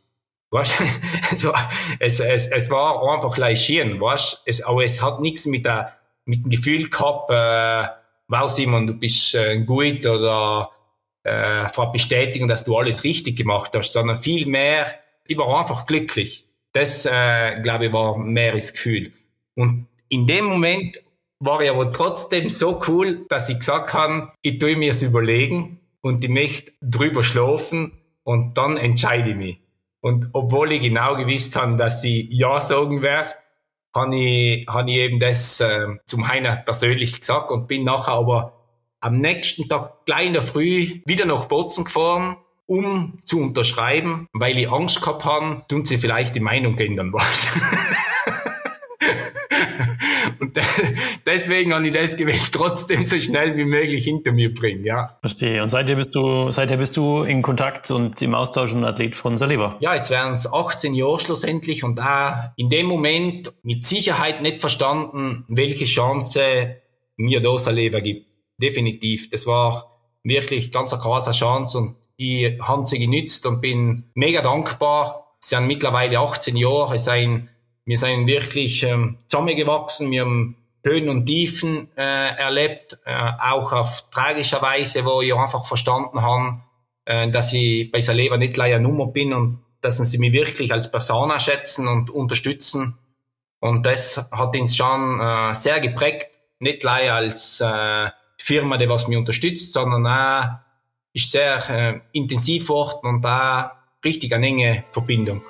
[0.49, 0.73] Weißt?
[1.99, 4.41] es, es, es war einfach leischieren, weißt?
[4.47, 5.93] Es, aber es hat nichts mit, der,
[6.25, 7.87] mit dem Gefühl gehabt, äh,
[8.27, 10.71] wow Simon, du bist äh, gut oder
[11.21, 14.95] äh, vor Bestätigung, dass du alles richtig gemacht hast, sondern viel mehr,
[15.27, 16.47] ich war einfach glücklich.
[16.73, 19.11] Das, äh, glaube ich, war mehr das Gefühl.
[19.55, 21.01] Und in dem Moment
[21.39, 25.79] war ich aber trotzdem so cool, dass ich gesagt habe, ich tue mir es überlegen
[26.01, 29.57] und ich möchte drüber schlafen und dann entscheide ich mich.
[30.01, 33.31] Und obwohl ich genau gewusst habe, dass ich Ja sagen werde,
[33.93, 38.53] habe ich, habe ich eben das äh, zum Heiner persönlich gesagt und bin nachher aber
[38.99, 42.37] am nächsten Tag gleich in der Früh wieder nach Bozen gefahren
[42.71, 47.47] um zu unterschreiben, weil ich Angst gehabt habe, tun sie vielleicht die Meinung ändern was.
[50.39, 50.57] Und
[51.25, 55.17] deswegen habe ich das gewählt, trotzdem so schnell wie möglich hinter mir bringen, ja.
[55.19, 55.61] Verstehe.
[55.61, 59.37] Und seither bist du, seither bist du in Kontakt und im Austausch ein Athlet von
[59.37, 59.77] Saliba?
[59.81, 64.61] Ja, jetzt wären es 18 Jahre schlussendlich und da in dem Moment mit Sicherheit nicht
[64.61, 66.77] verstanden, welche Chance
[67.17, 68.27] mir da Saliba gibt.
[68.57, 69.29] Definitiv.
[69.29, 69.91] Das war
[70.23, 75.35] wirklich ganz eine krasse Chance und ich habe sie genützt und bin mega dankbar.
[75.39, 77.49] Sie sind mittlerweile 18 Jahre, sind,
[77.85, 84.09] wir sind wirklich ähm, zusammengewachsen, wir haben Höhen und Tiefen äh, erlebt, äh, auch auf
[84.11, 86.61] tragischer Weise, wo ich einfach verstanden habe,
[87.05, 90.91] äh, dass ich bei Saleva nicht leider Nummer bin und dass sie mich wirklich als
[90.91, 92.97] Person schätzen und unterstützen.
[93.59, 96.29] Und das hat uns schon äh, sehr geprägt,
[96.59, 100.70] nicht leider als äh, Firma, die was mich unterstützt, sondern auch
[101.13, 105.41] ist sehr äh, intensiv worden und da richtig eine enge Verbindung.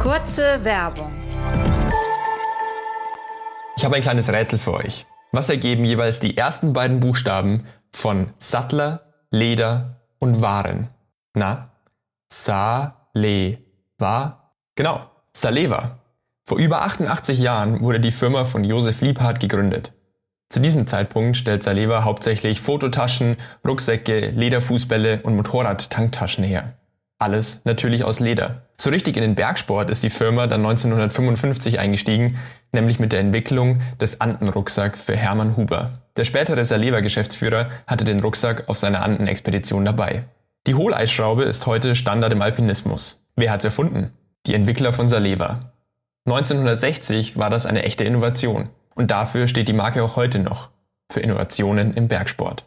[0.00, 1.12] Kurze Werbung.
[3.76, 5.06] Ich habe ein kleines Rätsel für euch.
[5.32, 10.88] Was ergeben jeweils die ersten beiden Buchstaben von Sattler, Leder und Waren?
[11.34, 11.70] Na?
[12.28, 13.58] Sa, Le,
[13.98, 14.52] Wa?
[14.76, 15.98] Genau, Saleva.
[16.44, 19.92] Vor über 88 Jahren wurde die Firma von Josef Liebhardt gegründet.
[20.52, 26.74] Zu diesem Zeitpunkt stellt Saleva hauptsächlich Fototaschen, Rucksäcke, Lederfußbälle und Motorrad-Tanktaschen her.
[27.18, 28.60] Alles natürlich aus Leder.
[28.76, 32.38] So richtig in den Bergsport ist die Firma dann 1955 eingestiegen,
[32.70, 35.92] nämlich mit der Entwicklung des Anden-Rucksack für Hermann Huber.
[36.18, 40.24] Der spätere Saleva-Geschäftsführer hatte den Rucksack auf seiner Anden-Expedition dabei.
[40.66, 43.26] Die Hohleisschraube ist heute Standard im Alpinismus.
[43.36, 44.12] Wer hat's erfunden?
[44.44, 45.72] Die Entwickler von Saleva.
[46.26, 48.68] 1960 war das eine echte Innovation.
[48.94, 50.70] Und dafür steht die Marke auch heute noch,
[51.10, 52.64] für Innovationen im Bergsport.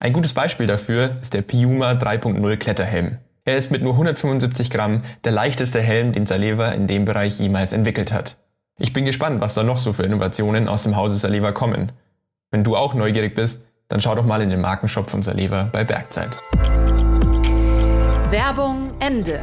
[0.00, 3.18] Ein gutes Beispiel dafür ist der Piuma 3.0 Kletterhelm.
[3.44, 7.72] Er ist mit nur 175 Gramm der leichteste Helm, den Saleva in dem Bereich jemals
[7.72, 8.36] entwickelt hat.
[8.78, 11.90] Ich bin gespannt, was da noch so für Innovationen aus dem Hause Saleva kommen.
[12.50, 15.82] Wenn du auch neugierig bist, dann schau doch mal in den Markenshop von Saleva bei
[15.82, 16.38] Bergzeit.
[18.30, 19.40] Werbung Ende.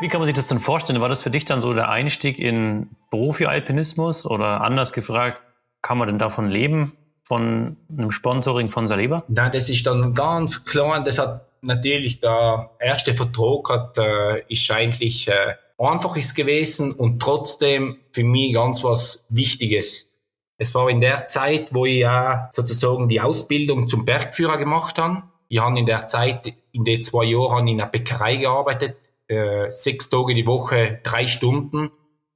[0.00, 1.00] Wie kann man sich das denn vorstellen?
[1.02, 5.42] War das für dich dann so der Einstieg in Profi-Alpinismus oder anders gefragt,
[5.82, 9.22] kann man denn davon leben, von einem Sponsoring von Saleva?
[9.28, 14.70] Nein, das ist dann ganz klar, das hat natürlich der erste Vertrag hat, äh, ist
[14.70, 20.14] eigentlich äh, einfach ist gewesen und trotzdem für mich ganz was Wichtiges.
[20.56, 25.22] Es war in der Zeit, wo ich ja sozusagen die Ausbildung zum Bergführer gemacht habe.
[25.48, 28.96] Ich habe in der Zeit, in den zwei Jahren, in einer Bäckerei gearbeitet,
[29.30, 31.90] äh, sechs Tage die Woche, drei Stunden.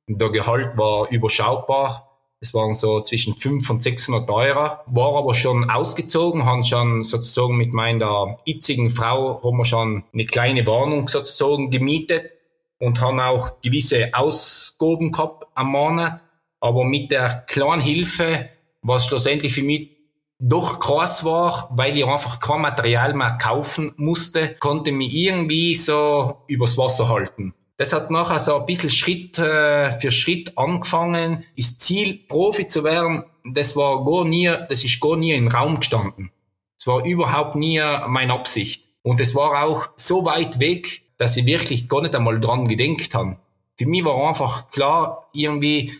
[0.07, 2.11] Und der Gehalt war überschaubar.
[2.41, 4.77] Es waren so zwischen 500 und 600 Euro.
[4.87, 10.27] War aber schon ausgezogen, haben schon sozusagen mit meiner jetzigen Frau, haben wir schon eine
[10.27, 12.31] kleine Warnung sozusagen gemietet
[12.79, 16.23] und haben auch gewisse Ausgaben gehabt am Monat.
[16.61, 18.51] Aber mit der kleinen Hilfe,
[18.83, 19.94] was schlussendlich für mich
[20.39, 26.43] doch krass war, weil ich einfach kein Material mehr kaufen musste, konnte mich irgendwie so
[26.49, 27.55] übers Wasser halten.
[27.77, 31.45] Das hat nachher so ein bisschen Schritt äh, für Schritt angefangen.
[31.57, 35.81] Das Ziel, Profi zu werden, das war gar nie, das ist gar nie im Raum
[35.81, 36.31] gestanden.
[36.79, 38.85] Es war überhaupt nie meine Absicht.
[39.03, 43.15] Und es war auch so weit weg, dass ich wirklich gar nicht einmal dran gedenkt
[43.15, 43.39] habe.
[43.77, 45.93] Für mich war einfach klar, irgendwie,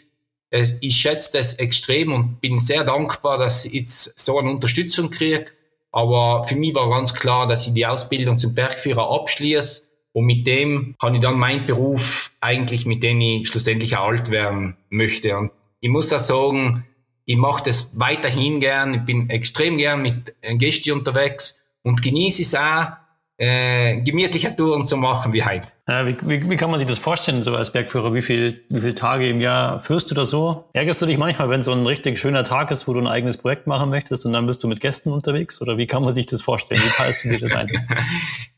[0.81, 5.47] ich schätze das extrem und bin sehr dankbar, dass ich jetzt so eine Unterstützung kriege.
[5.91, 10.47] Aber für mich war ganz klar, dass ich die Ausbildung zum Bergführer abschließe und mit
[10.47, 15.37] dem kann ich dann meinen Beruf eigentlich, mit dem ich schlussendlich alt werden möchte.
[15.37, 16.85] Und ich muss auch sagen,
[17.25, 18.95] ich mache das weiterhin gern.
[18.95, 22.93] Ich bin extrem gern mit Gästen unterwegs und genieße es auch,
[23.37, 25.69] äh, gemütliche Touren zu machen wie heute.
[25.89, 28.15] Ja, wie, wie, wie kann man sich das vorstellen, so als Bergführer?
[28.15, 30.69] Wie viel, wie viele Tage im Jahr führst du da so?
[30.73, 33.37] Ärgerst du dich manchmal, wenn so ein richtig schöner Tag ist, wo du ein eigenes
[33.37, 35.61] Projekt machen möchtest und dann bist du mit Gästen unterwegs?
[35.61, 36.81] Oder wie kann man sich das vorstellen?
[36.85, 37.69] Wie teilst du dir das ein?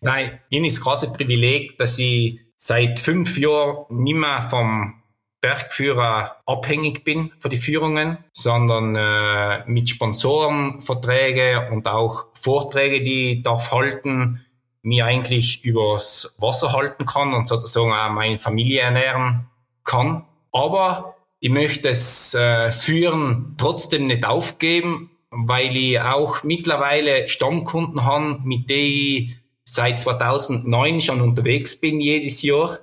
[0.01, 5.03] Nein, ihnen ist das große Privileg, dass ich seit fünf Jahren nicht mehr vom
[5.41, 13.43] Bergführer abhängig bin für die Führungen, sondern äh, mit Sponsorenverträge und auch Vorträge, die ich
[13.43, 14.46] darf halten,
[14.87, 19.49] mir eigentlich übers Wasser halten kann und sozusagen auch meine Familie ernähren
[19.83, 20.25] kann.
[20.53, 28.39] Aber ich möchte es äh, Führen trotzdem nicht aufgeben, weil ich auch mittlerweile Stammkunden habe,
[28.45, 32.79] mit denen ich seit 2009 schon unterwegs bin, jedes Jahr.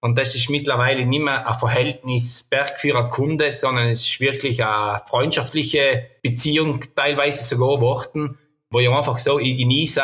[0.00, 6.10] Und das ist mittlerweile nicht mehr ein Verhältnis Bergführer-Kunde, sondern es ist wirklich eine freundschaftliche
[6.22, 8.38] Beziehung, teilweise sogar Worten,
[8.70, 10.02] wo ich einfach so, ich genieße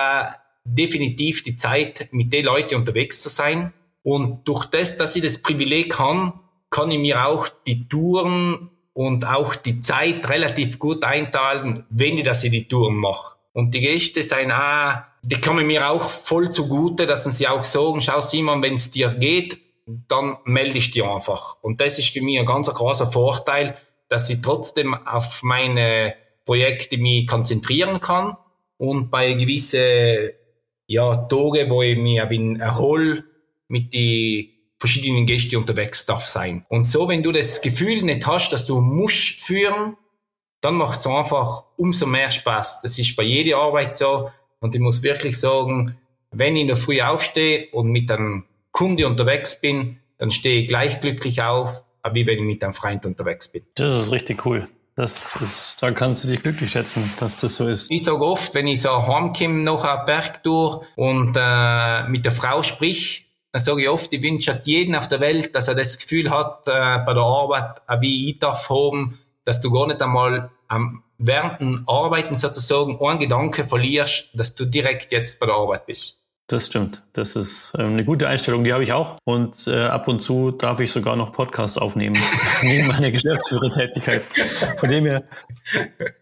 [0.65, 3.73] definitiv die Zeit, mit den Leuten unterwegs zu sein.
[4.03, 6.35] Und durch das, dass ich das Privileg habe,
[6.71, 12.25] kann ich mir auch die Touren und auch die Zeit relativ gut einteilen, wenn ich
[12.25, 13.37] das in die Touren mache.
[13.53, 18.01] Und die Gäste sind auch, die kommen mir auch voll zugute, dass sie auch sagen,
[18.01, 21.57] schau Simon, wenn es dir geht, dann melde ich dich einfach.
[21.63, 23.77] Und das ist für mich ein ganz großer Vorteil,
[24.09, 28.37] dass ich trotzdem auf meine Projekte mich konzentrieren kann
[28.77, 30.31] und bei gewissen
[30.87, 33.25] ja, Tage, wo ich mich bin erhol
[33.69, 36.67] mit die verschiedenen Gästen unterwegs darf sein.
[36.69, 39.97] Und so, wenn du das Gefühl nicht hast, dass du musst führen,
[40.61, 42.83] dann macht es einfach umso mehr Spaß.
[42.83, 44.31] Das ist bei jeder Arbeit so.
[44.61, 45.97] Und ich muss wirklich sagen,
[46.31, 51.01] wenn ich der Früh aufstehe und mit einem Kunde unterwegs bin, dann stehe ich gleich
[51.01, 53.63] glücklich auf, wie wenn ich mit einem Freund unterwegs bin.
[53.75, 54.69] Das ist richtig cool.
[54.97, 57.91] Das ist, da kannst du dich glücklich schätzen, dass das so ist.
[57.91, 62.63] Ich sage oft, wenn ich so heimkomme nach einer Bergtour und äh, mit der Frau
[62.63, 66.31] sprich, dann sage ich oft, ich wünsche jeden auf der Welt, dass er das Gefühl
[66.31, 71.03] hat, äh, bei der Arbeit, wie ich darf haben, dass du gar nicht einmal am
[71.19, 76.24] während dem Arbeiten sozusagen einen Gedanke verlierst, dass du direkt jetzt bei der Arbeit bist.
[76.47, 77.03] Das stimmt.
[77.15, 79.17] Das ist ähm, eine gute Einstellung, die habe ich auch.
[79.25, 82.19] Und äh, ab und zu darf ich sogar noch Podcasts aufnehmen,
[82.63, 84.23] neben meiner Geschäftsführertätigkeit.
[84.77, 85.25] Von dem her,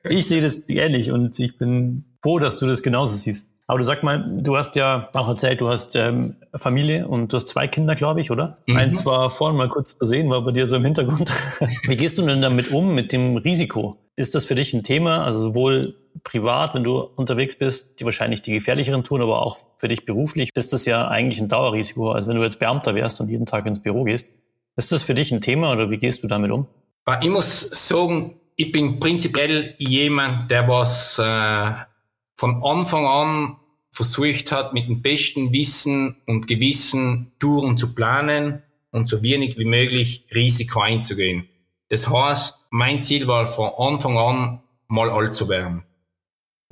[0.09, 3.49] ich sehe das ähnlich und ich bin froh, dass du das genauso siehst.
[3.67, 7.37] Aber du sag mal, du hast ja auch erzählt, du hast ähm, Familie und du
[7.37, 8.59] hast zwei Kinder, glaube ich, oder?
[8.67, 8.77] Mhm.
[8.77, 11.33] Eins war vorhin mal kurz zu sehen, war bei dir so im Hintergrund.
[11.89, 13.97] Wie gehst du denn damit um, mit dem Risiko?
[14.15, 18.43] Ist das für dich ein Thema, also sowohl privat, wenn du unterwegs bist, die wahrscheinlich
[18.43, 22.13] die gefährlicheren tun, aber auch für dich beruflich ist das ja eigentlich ein Dauerrisiko.
[22.13, 24.29] Also wenn du jetzt Beamter wärst und jeden Tag ins Büro gehst,
[24.77, 26.67] ist das für dich ein Thema oder wie gehst du damit um?
[27.21, 31.73] Ich muss sagen, ich bin prinzipiell jemand, der was äh,
[32.37, 33.57] von Anfang an
[33.91, 39.65] versucht hat, mit dem besten Wissen und Gewissen Touren zu planen und so wenig wie
[39.65, 41.49] möglich Risiko einzugehen.
[41.89, 45.83] Das heißt, mein Ziel war von Anfang an mal alt zu werden.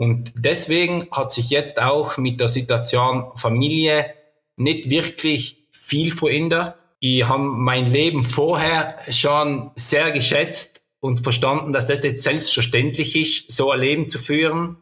[0.00, 4.14] Und deswegen hat sich jetzt auch mit der Situation Familie
[4.56, 6.76] nicht wirklich viel verändert.
[7.00, 13.52] Ich habe mein Leben vorher schon sehr geschätzt und verstanden, dass das jetzt selbstverständlich ist,
[13.52, 14.78] so ein Leben zu führen.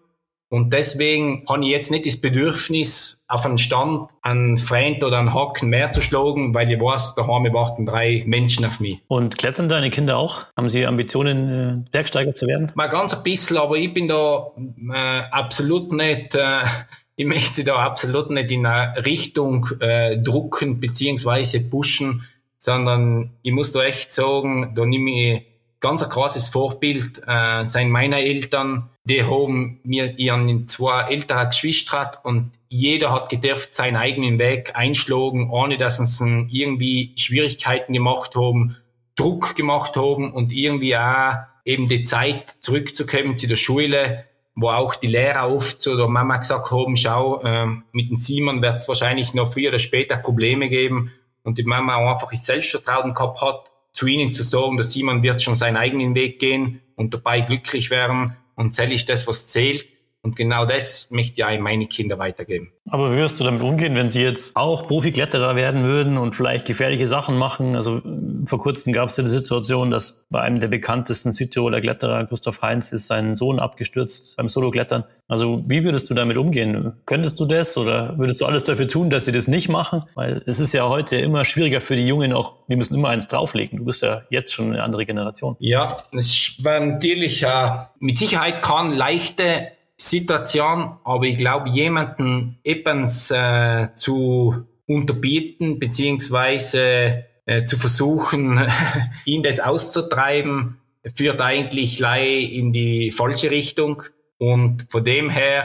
[0.50, 5.34] Und deswegen habe ich jetzt nicht das Bedürfnis, auf einen Stand einen Freund oder einen
[5.34, 9.00] Haken mehr zu schlagen, weil ich weiß, daheim warten drei Menschen auf mich.
[9.08, 10.46] Und klettern deine Kinder auch?
[10.56, 12.72] Haben sie Ambitionen, äh, Bergsteiger zu werden?
[12.74, 14.50] Mal ganz ein bisschen, aber ich bin da
[14.90, 16.60] äh, absolut nicht, äh,
[17.16, 22.24] ich möchte sie da absolut nicht in eine Richtung äh, drucken beziehungsweise pushen,
[22.58, 25.42] sondern ich muss da echt sagen, da nehme ich
[25.80, 28.90] ganz ein krasses Vorbild äh, sein meiner Eltern.
[29.04, 35.50] Die haben mir ihren zwei ältere Geschwister und jeder hat gedurft seinen eigenen Weg einschlagen,
[35.50, 38.76] ohne dass sie irgendwie Schwierigkeiten gemacht haben,
[39.16, 44.94] Druck gemacht haben und irgendwie auch eben die Zeit zurückzukommen zu der Schule, wo auch
[44.94, 48.88] die Lehrer oft zu der Mama gesagt haben, schau, äh, mit dem Simon wird es
[48.88, 51.12] wahrscheinlich noch früher oder später Probleme geben
[51.44, 55.42] und die Mama einfach das Selbstvertrauen gehabt hat, zu ihnen zu sagen, dass Simon wird
[55.42, 59.86] schon seinen eigenen Weg gehen und dabei glücklich werden und zähle ich das, was zählt.
[60.28, 62.70] Und genau das möchte ich auch meine Kinder weitergeben.
[62.90, 66.66] Aber wie wirst du damit umgehen, wenn sie jetzt auch Profikletterer werden würden und vielleicht
[66.66, 67.74] gefährliche Sachen machen?
[67.74, 68.02] Also
[68.44, 72.60] vor kurzem gab es ja die Situation, dass bei einem der bekanntesten Südtiroler Kletterer, Christoph
[72.60, 75.04] Heinz, ist sein Sohn abgestürzt beim Solo-Klettern.
[75.28, 76.92] Also wie würdest du damit umgehen?
[77.06, 80.04] Könntest du das oder würdest du alles dafür tun, dass sie das nicht machen?
[80.14, 83.28] Weil es ist ja heute immer schwieriger für die Jungen auch, die müssen immer eins
[83.28, 83.78] drauflegen.
[83.78, 85.56] Du bist ja jetzt schon eine andere Generation.
[85.58, 93.30] Ja, es war natürlich äh, mit Sicherheit keine leichte Situation, aber ich glaube, jemanden etwas
[93.30, 98.60] äh, zu unterbieten, beziehungsweise äh, zu versuchen,
[99.24, 100.78] ihn das auszutreiben,
[101.14, 104.02] führt eigentlich lei in die falsche Richtung.
[104.38, 105.64] Und von dem her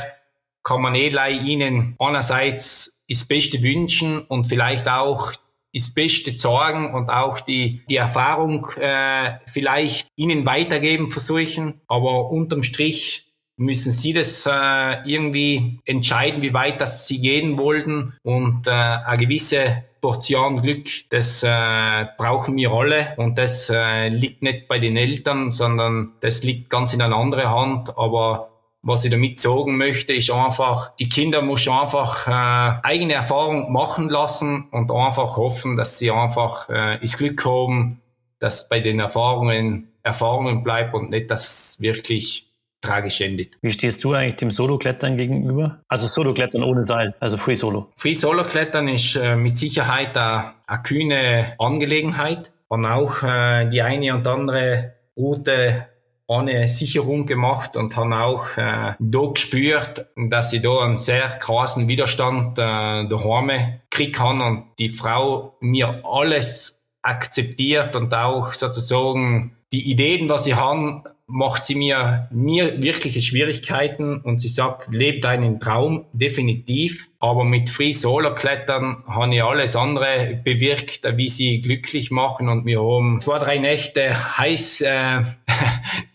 [0.63, 5.33] kann man eh lei ihnen einerseits das Beste wünschen und vielleicht auch
[5.73, 11.81] das Beste sorgen und auch die, die Erfahrung äh, vielleicht ihnen weitergeben versuchen.
[11.87, 18.13] Aber unterm Strich müssen sie das äh, irgendwie entscheiden, wie weit das sie gehen wollten.
[18.23, 23.13] Und äh, eine gewisse Portion Glück, das äh, brauchen wir alle.
[23.17, 27.49] Und das äh, liegt nicht bei den Eltern, sondern das liegt ganz in einer anderen
[27.49, 28.49] Hand, aber
[28.85, 34.09] was ich damit sagen möchte, ist einfach, die Kinder muss einfach äh, eigene Erfahrung machen
[34.09, 38.01] lassen und einfach hoffen, dass sie einfach äh, das Glück haben,
[38.39, 42.52] dass bei den Erfahrungen Erfahrungen bleibt und nicht, dass wirklich
[42.83, 43.57] tragisch endet.
[43.61, 45.81] Wie stehst du eigentlich dem Solo-Klettern gegenüber?
[45.87, 47.89] Also Solo-Klettern ohne Seil, also Free Solo.
[47.95, 54.15] Free Solo-Klettern ist äh, mit Sicherheit eine, eine kühne Angelegenheit und auch äh, die eine
[54.15, 55.87] und andere Route
[56.27, 61.87] ohne Sicherung gemacht und haben auch äh, da gespürt, dass ich da einen sehr krassen
[61.87, 69.91] Widerstand äh, daheim krieg kann und die Frau mir alles akzeptiert und auch sozusagen die
[69.91, 75.59] Ideen, was ich habe, macht sie mir nie wirkliche Schwierigkeiten und sie sagt, lebe deinen
[75.59, 82.11] Traum definitiv, aber mit Free Solar Klettern habe ich alles andere bewirkt, wie sie glücklich
[82.11, 85.23] machen und wir haben zwei, drei Nächte heiß, äh,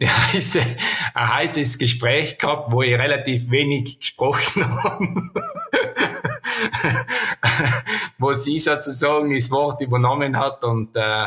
[0.02, 0.60] heiße,
[1.14, 5.08] ein heißes Gespräch gehabt, wo ich relativ wenig gesprochen habe.
[8.18, 11.26] wo sie sozusagen das Wort übernommen hat und äh,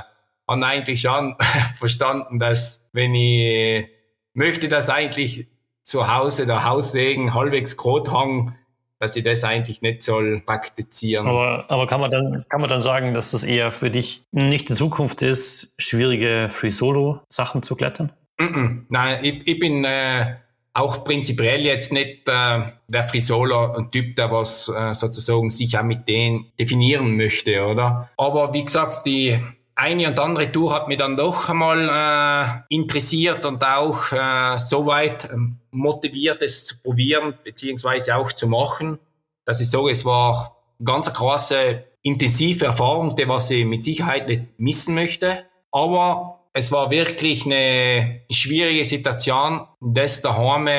[0.51, 1.35] haben eigentlich schon
[1.77, 3.87] verstanden, dass wenn ich
[4.33, 5.47] möchte, dass eigentlich
[5.83, 8.55] zu Hause der Haussegen halbwegs grot hang,
[8.99, 11.27] dass ich das eigentlich nicht soll praktizieren.
[11.27, 14.69] Aber, aber kann man dann, kann man dann sagen, dass das eher für dich nicht
[14.69, 18.11] die Zukunft ist, schwierige Free Solo Sachen zu klettern?
[18.37, 18.85] Mm -mm.
[18.89, 20.35] Nein, ich, ich bin, äh,
[20.73, 25.83] auch prinzipiell jetzt nicht äh, der Frisoler ein Typ, der was äh, sozusagen sich auch
[25.83, 28.09] mit denen definieren möchte, oder?
[28.17, 29.37] Aber wie gesagt, die
[29.81, 34.85] eine und andere Tour hat mich dann doch einmal äh, interessiert und auch äh, so
[34.85, 38.99] weit ähm, motiviert, es zu probieren, beziehungsweise auch zu machen,
[39.43, 44.29] dass ich sage, es war ganz eine krasse, intensive Erfahrung, die was ich mit Sicherheit
[44.29, 45.45] nicht missen möchte.
[45.71, 50.69] Aber es war wirklich eine schwierige Situation, das daheim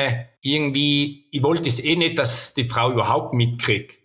[0.41, 4.02] irgendwie, ich wollte es eh nicht, dass die Frau überhaupt mitkriegt.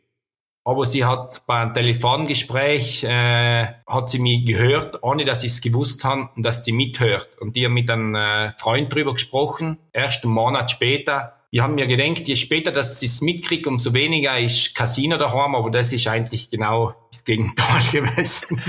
[0.69, 5.63] Aber sie hat bei einem Telefongespräch, äh, hat sie mich gehört, ohne dass ich es
[5.63, 7.31] gewusst habe, dass sie mithört.
[7.41, 9.79] Und die haben mit einem äh, Freund drüber gesprochen.
[9.95, 13.95] Erst einen Monat später ich habe mir gedacht, je später dass ich es mitkriege, umso
[13.95, 18.61] weniger ist Casino daheim, aber das ist eigentlich genau das Gegenteil gewesen.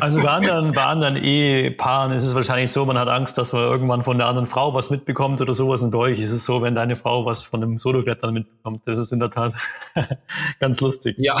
[0.00, 3.64] Also bei anderen, bei anderen Ehepaaren ist es wahrscheinlich so, man hat Angst, dass man
[3.64, 5.82] irgendwann von der anderen Frau was mitbekommt oder sowas.
[5.82, 8.86] Und bei euch ist es so, wenn deine Frau was von dem Soloklettern mitbekommt.
[8.86, 9.52] Das ist in der Tat
[10.60, 11.16] ganz lustig.
[11.18, 11.36] Ja.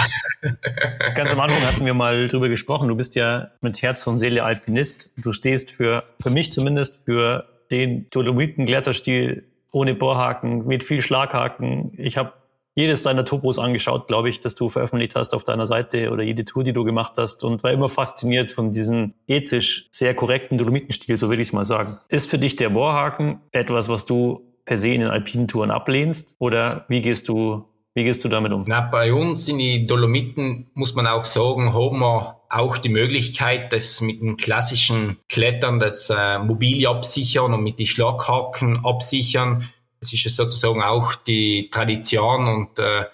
[1.14, 2.88] Ganz am Anfang hatten wir mal drüber gesprochen.
[2.88, 5.12] Du bist ja mit Herz und Seele Alpinist.
[5.16, 9.44] Du stehst für, für mich zumindest, für den Dolomiten-Kletterstil
[9.74, 11.92] ohne Bohrhaken, mit viel Schlaghaken.
[11.96, 12.32] Ich habe
[12.76, 16.44] jedes deiner Topos angeschaut, glaube ich, dass du veröffentlicht hast auf deiner Seite oder jede
[16.44, 21.16] Tour, die du gemacht hast und war immer fasziniert von diesem ethisch sehr korrekten Dolomitenstil,
[21.16, 21.98] so will ich es mal sagen.
[22.08, 26.36] Ist für dich der Bohrhaken etwas, was du per se in den alpinen Touren ablehnst
[26.38, 27.64] oder wie gehst du
[27.96, 28.64] wie gehst du damit um?
[28.66, 33.72] Na, bei uns in die Dolomiten muss man auch sagen, haben wir auch die Möglichkeit,
[33.72, 39.68] das mit dem klassischen Klettern, das äh, Mobile absichern und mit die Schlaghaken absichern.
[40.00, 43.04] Das ist sozusagen auch die Tradition und äh,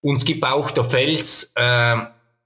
[0.00, 1.96] uns gibt auch der Fels äh,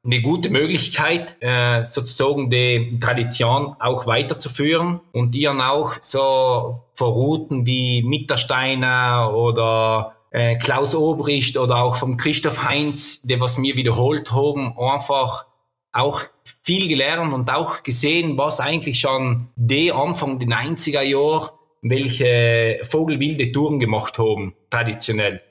[0.05, 7.66] eine gute Möglichkeit, äh, sozusagen die Tradition auch weiterzuführen und ihren auch so vor Routen
[7.66, 14.32] wie Mittersteiner oder äh, Klaus Obricht oder auch vom Christoph Heinz, der was mir wiederholt
[14.32, 15.45] haben, einfach
[15.93, 16.22] auch
[16.63, 21.53] viel gelernt und auch gesehen, was eigentlich schon die Anfang der 90er Jahre,
[21.83, 25.43] welche Vogelwilde Touren gemacht haben, traditionell.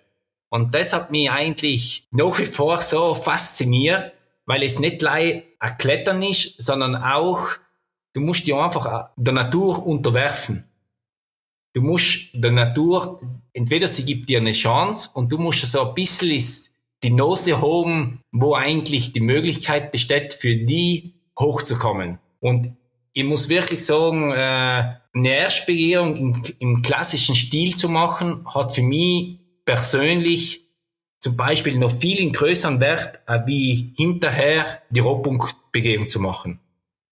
[0.49, 4.11] Und das hat mich eigentlich nach wie vor so fasziniert,
[4.45, 7.47] weil es nicht gleich ein Klettern ist, sondern auch,
[8.13, 10.65] du musst dich einfach der Natur unterwerfen.
[11.73, 13.21] Du musst der Natur,
[13.53, 16.70] entweder sie gibt dir eine Chance und du musst so ein bisschen
[17.03, 22.19] die Nase haben, wo eigentlich die Möglichkeit besteht, für die hochzukommen.
[22.39, 22.75] Und
[23.13, 24.35] ich muss wirklich sagen, äh,
[25.13, 30.61] eine Erstbegehung im, im klassischen Stil zu machen, hat für mich persönlich
[31.19, 36.59] zum Beispiel noch viel in größeren Wert, äh, wie hinterher die Rohpunktbegehung zu machen.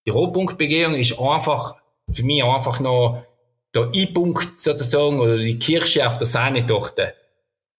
[0.06, 1.76] Die Rohpunktbegehung ist einfach
[2.12, 3.24] für mich einfach noch
[3.76, 7.14] der I-Punkt sozusagen oder die Kirsche auf der Sahnetorte.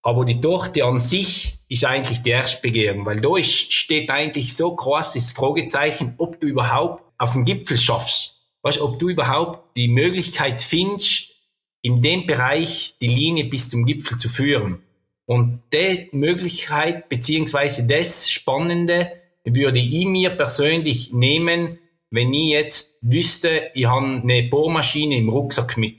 [0.03, 4.75] Aber die Torte an sich ist eigentlich die Erstbegehung, weil da ist, steht eigentlich so
[4.75, 8.37] krasses Fragezeichen, ob du überhaupt auf den Gipfel schaffst.
[8.63, 11.31] Weißt, ob du überhaupt die Möglichkeit findest,
[11.83, 14.83] in dem Bereich die Linie bis zum Gipfel zu führen.
[15.27, 19.13] Und die Möglichkeit beziehungsweise das Spannende
[19.45, 21.79] würde ich mir persönlich nehmen,
[22.11, 25.99] wenn ich jetzt wüsste, ich habe eine Bohrmaschine im Rucksack mit.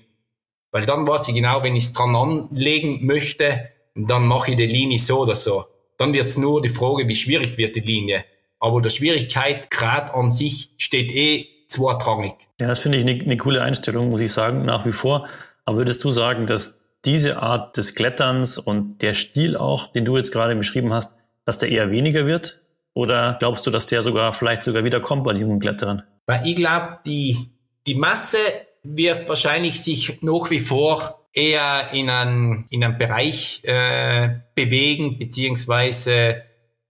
[0.71, 4.67] Weil dann weiß ich genau, wenn ich es dran anlegen möchte, dann mache ich die
[4.67, 5.65] Linie so oder so.
[5.97, 8.25] Dann wird es nur die Frage, wie schwierig wird die Linie.
[8.59, 12.33] Aber der Schwierigkeitsgrad an sich steht eh zweitrangig.
[12.59, 15.27] Ja, das finde ich eine, eine coole Einstellung, muss ich sagen, nach wie vor.
[15.65, 20.17] Aber würdest du sagen, dass diese Art des Kletterns und der Stil auch, den du
[20.17, 22.61] jetzt gerade beschrieben hast, dass der eher weniger wird?
[22.93, 26.03] Oder glaubst du, dass der sogar vielleicht sogar wieder kommt bei den jungen Kletterern?
[26.25, 27.49] Weil ich glaube, die,
[27.87, 28.37] die Masse
[28.83, 36.43] wird wahrscheinlich sich nach wie vor eher in einen, in einen Bereich äh, bewegen, beziehungsweise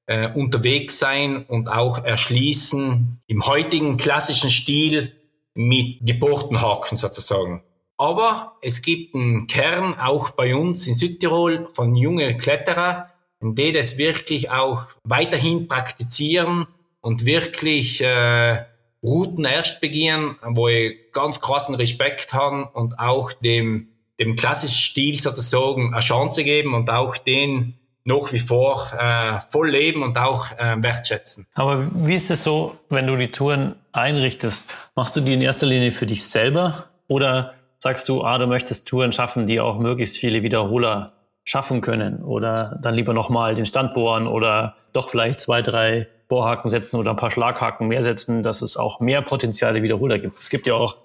[0.07, 5.13] äh, unterwegs sein und auch erschließen im heutigen klassischen Stil
[5.53, 7.63] mit Geburtenhaken sozusagen.
[7.97, 13.11] Aber es gibt einen Kern auch bei uns in Südtirol von jungen Kletterer,
[13.41, 16.67] die das wirklich auch weiterhin praktizieren
[17.01, 18.65] und wirklich äh,
[19.03, 23.90] Routen erst begehen, wo ich ganz krassen Respekt habe und auch dem,
[24.21, 29.71] dem klassischen Stil sozusagen eine Chance geben und auch den nach wie vor äh, voll
[29.71, 31.47] leben und auch äh, wertschätzen.
[31.55, 34.73] Aber wie ist es so, wenn du die Touren einrichtest?
[34.95, 38.87] Machst du die in erster Linie für dich selber oder sagst du, ah, du möchtest
[38.87, 41.13] Touren schaffen, die auch möglichst viele Wiederholer
[41.43, 46.69] schaffen können oder dann lieber nochmal den Stand bohren oder doch vielleicht zwei, drei Bohrhaken
[46.69, 50.39] setzen oder ein paar Schlaghaken mehr setzen, dass es auch mehr potenzielle Wiederholer gibt.
[50.39, 50.97] Es gibt ja auch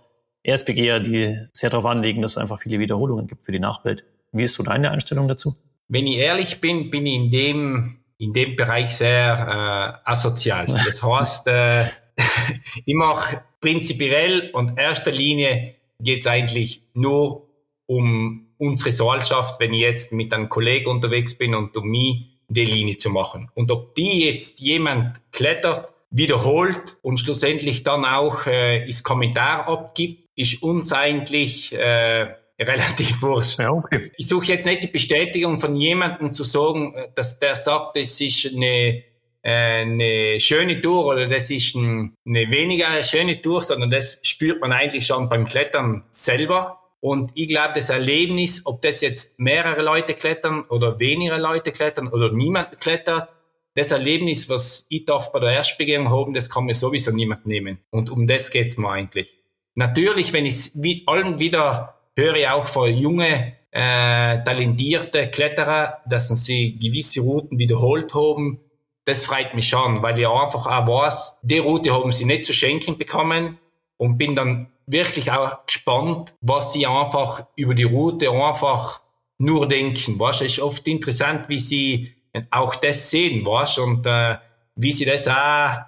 [0.47, 4.05] Erstbegeher, die sehr darauf anlegen, dass es einfach viele Wiederholungen gibt für die Nachwelt.
[4.31, 5.57] Wie ist so deine Einstellung dazu?
[5.89, 10.67] Wenn ich ehrlich bin, bin ich in dem, in dem Bereich sehr äh, asozial.
[10.87, 11.87] Das heißt, äh,
[12.85, 17.49] ich mache prinzipiell und erster Linie geht es eigentlich nur
[17.87, 22.65] um unsere Sozialschaft, wenn ich jetzt mit einem Kollegen unterwegs bin und um mich die
[22.65, 23.51] Linie zu machen.
[23.55, 30.26] Und ob die jetzt jemand klettert, wiederholt und schlussendlich dann auch äh, das Kommentar abgibt,
[30.37, 32.29] ist uns eigentlich äh,
[32.61, 33.59] relativ wurscht.
[33.59, 34.11] Ja, okay.
[34.17, 38.21] Ich suche jetzt nicht die Bestätigung von jemandem zu sagen, äh, dass der sagt, es
[38.21, 39.03] ist eine,
[39.43, 44.61] äh, eine schöne Tour oder das ist ein, eine weniger schöne Tour, sondern das spürt
[44.61, 46.81] man eigentlich schon beim Klettern selber.
[47.01, 52.09] Und ich glaube, das Erlebnis, ob das jetzt mehrere Leute klettern oder weniger Leute klettern
[52.09, 53.29] oder niemand klettert,
[53.75, 57.79] das Erlebnis, was ich darf bei der Erstbegehung haben, das kann mir sowieso niemand nehmen.
[57.91, 59.39] Und um das geht's mir eigentlich.
[59.77, 60.73] Natürlich, wenn ich
[61.07, 68.61] allen wieder höre, auch von junge, äh, talentierte Kletterer, dass sie gewisse Routen wiederholt haben,
[69.05, 72.55] das freut mich schon, weil ich einfach auch weiß, die Route haben sie nicht zu
[72.55, 73.59] schenken bekommen
[73.99, 79.03] und bin dann wirklich auch gespannt, was sie einfach über die Route einfach
[79.39, 80.19] nur denken.
[80.19, 82.15] Was ist oft interessant, wie sie
[82.51, 84.39] auch das sehen, was und äh,
[84.75, 85.85] wie sie das auch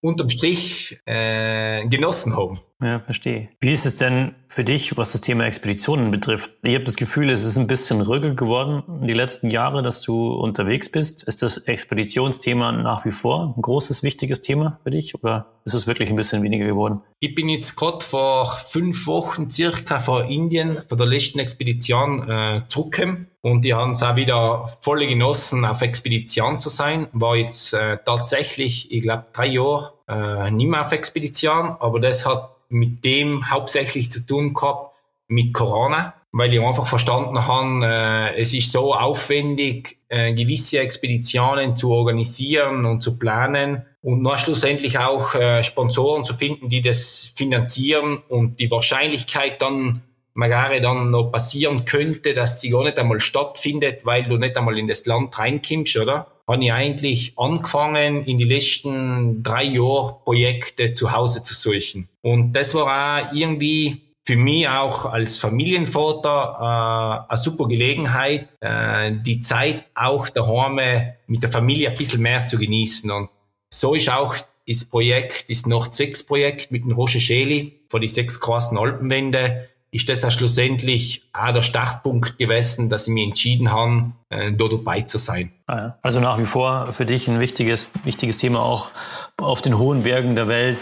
[0.00, 2.60] unterm Strich äh, genossen haben.
[2.82, 3.48] Ja, verstehe.
[3.60, 6.52] Wie ist es denn für dich, was das Thema Expeditionen betrifft?
[6.62, 10.32] Ich habe das Gefühl, es ist ein bisschen ruhig geworden die letzten Jahre, dass du
[10.32, 11.22] unterwegs bist.
[11.24, 15.86] Ist das Expeditionsthema nach wie vor ein großes, wichtiges Thema für dich oder ist es
[15.86, 17.02] wirklich ein bisschen weniger geworden?
[17.20, 22.62] Ich bin jetzt gerade vor fünf Wochen circa vor Indien, von der letzten Expedition äh,
[22.66, 27.08] zurückgekommen und die haben es auch wieder voll genossen, auf Expedition zu sein.
[27.12, 32.26] War jetzt äh, tatsächlich, ich glaube, drei Jahre äh, nicht mehr auf Expedition, aber das
[32.26, 34.94] hat mit dem hauptsächlich zu tun gehabt
[35.28, 41.76] mit Corona, weil ich einfach verstanden habe, äh, es ist so aufwendig, äh, gewisse Expeditionen
[41.76, 47.32] zu organisieren und zu planen und noch schlussendlich auch äh, Sponsoren zu finden, die das
[47.34, 50.02] finanzieren und die Wahrscheinlichkeit dann
[50.32, 54.78] magari dann noch passieren könnte, dass sie gar nicht einmal stattfindet, weil du nicht einmal
[54.78, 56.28] in das Land reinkommst, oder?
[56.50, 62.08] Habe ich eigentlich angefangen, in die letzten drei Jahre Projekte zu Hause zu suchen.
[62.22, 69.12] Und das war auch irgendwie für mich auch als Familienvater äh, eine super Gelegenheit, äh,
[69.12, 70.80] die Zeit auch daheim
[71.26, 73.10] mit der Familie ein bisschen mehr zu genießen.
[73.10, 73.30] Und
[73.70, 74.36] so ist auch
[74.66, 79.69] das Projekt, das Nord 6 Projekt mit dem Roger Scheli vor die sechs großen Alpenwände
[79.92, 84.72] ist das auch schlussendlich auch der Startpunkt gewesen, dass ich mich entschieden habe, äh, dort
[84.72, 85.52] dabei zu sein.
[85.66, 88.90] Ah also nach wie vor für dich ein wichtiges, wichtiges Thema auch
[89.36, 90.78] auf den hohen Bergen der Welt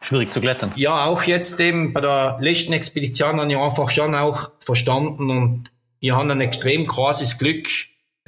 [0.00, 0.72] schwierig zu klettern.
[0.76, 5.70] Ja, auch jetzt eben bei der letzten Expedition habe ich einfach schon auch verstanden und
[6.00, 7.68] ich habe ein extrem großes Glück,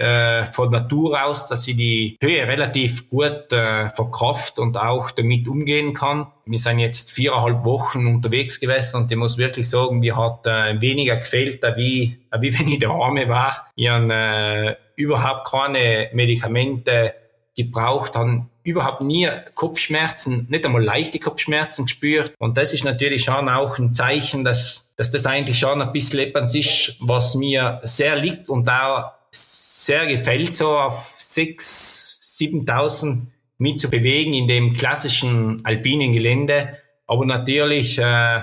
[0.03, 5.47] äh, von Natur aus, dass ich die Höhe relativ gut äh, verkraft und auch damit
[5.47, 6.27] umgehen kann.
[6.45, 10.81] Wir sind jetzt viereinhalb Wochen unterwegs gewesen und ich muss wirklich sagen, mir hat äh,
[10.81, 13.69] weniger gefehlt, wie, wie wenn ich daheim war.
[13.77, 17.15] Ich habe äh, überhaupt keine Medikamente
[17.57, 22.35] gebraucht, habe überhaupt nie Kopfschmerzen, nicht einmal leichte Kopfschmerzen gespürt.
[22.39, 26.19] Und das ist natürlich schon auch ein Zeichen, dass, dass das eigentlich schon ein bisschen
[26.19, 33.27] etwas ist, was mir sehr liegt und auch sehr gefällt, so auf 6.000, 7.000
[33.59, 36.79] mit zu bewegen in dem klassischen alpinen Gelände.
[37.07, 38.43] Aber natürlich äh,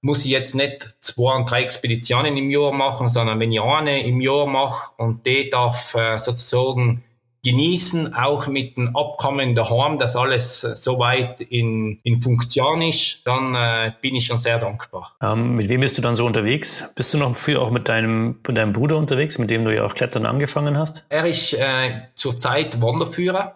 [0.00, 4.06] muss ich jetzt nicht zwei und drei Expeditionen im Jahr machen, sondern wenn ich eine
[4.06, 7.04] im Jahr mache und die darf äh, sozusagen
[7.46, 13.54] genießen, auch mit dem Abkommen daheim, dass alles äh, soweit in, in Funktion ist, dann
[13.54, 15.14] äh, bin ich schon sehr dankbar.
[15.22, 16.90] Ähm, mit wem bist du dann so unterwegs?
[16.96, 19.84] Bist du noch viel auch mit deinem, mit deinem Bruder unterwegs, mit dem du ja
[19.84, 21.04] auch Klettern angefangen hast?
[21.08, 23.54] Er ist äh, zurzeit Wanderführer,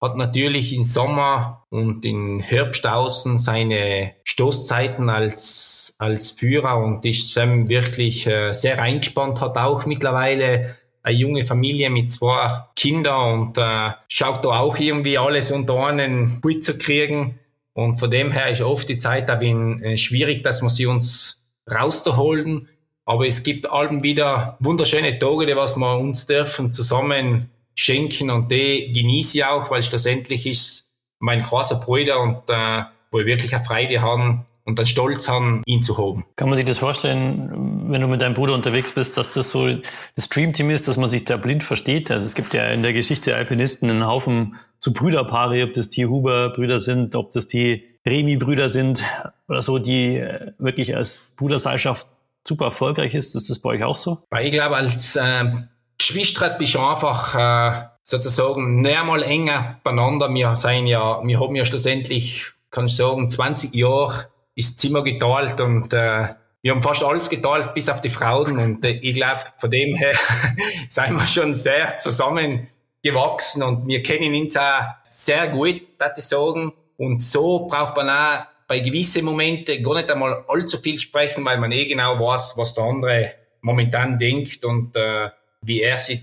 [0.00, 7.32] hat natürlich im Sommer und im Herbst außen seine Stoßzeiten als, als Führer und ist
[7.32, 10.76] Sam wirklich äh, sehr eingespannt, hat auch mittlerweile
[11.08, 16.40] eine junge Familie mit zwei Kindern und äh, schaut da auch irgendwie alles unter einen
[16.44, 17.38] Hut zu kriegen.
[17.72, 21.42] Und von dem her ist oft die Zeit auch äh, schwierig, dass wir sie uns
[21.70, 22.68] rausholen.
[23.04, 28.50] Aber es gibt allem wieder wunderschöne Tage, die was wir uns dürfen zusammen schenken und
[28.50, 33.54] die genieße ich auch, weil schlussendlich ist mein großer Bruder und äh, wo ich wirklich
[33.54, 36.26] eine Freude haben, und dann stolz haben, ihn zu haben.
[36.36, 39.66] Kann man sich das vorstellen, wenn du mit deinem Bruder unterwegs bist, dass das so
[40.14, 42.10] das Dreamteam ist, dass man sich da blind versteht?
[42.10, 45.88] Also es gibt ja in der Geschichte der Alpinisten einen Haufen so Brüderpaare, ob das
[45.88, 49.02] die Huber-Brüder sind, ob das die Remi-Brüder sind
[49.48, 52.06] oder so, die äh, wirklich als Bruderseilschaft
[52.46, 53.34] super erfolgreich ist.
[53.34, 54.18] Ist das bei euch auch so?
[54.28, 55.50] Weil ich glaube, als äh,
[55.96, 60.28] Geschwister bist du einfach äh, sozusagen näher mal enger beieinander.
[60.28, 64.26] Wir sein ja, wir haben ja schlussendlich, kann ich sagen, 20 Jahre
[64.58, 66.28] ist Zimmer geteilt und äh,
[66.62, 68.58] wir haben fast alles geteilt, bis auf die Frauen.
[68.58, 70.12] Und äh, ich glaube, von dem her
[70.88, 76.72] sind wir schon sehr zusammengewachsen und wir kennen uns auch sehr gut, würde ich sagen.
[76.96, 81.58] Und so braucht man auch bei gewissen Momenten gar nicht einmal allzu viel sprechen, weil
[81.58, 85.30] man eh genau weiß, was der andere momentan denkt und äh,
[85.62, 86.20] wie er sich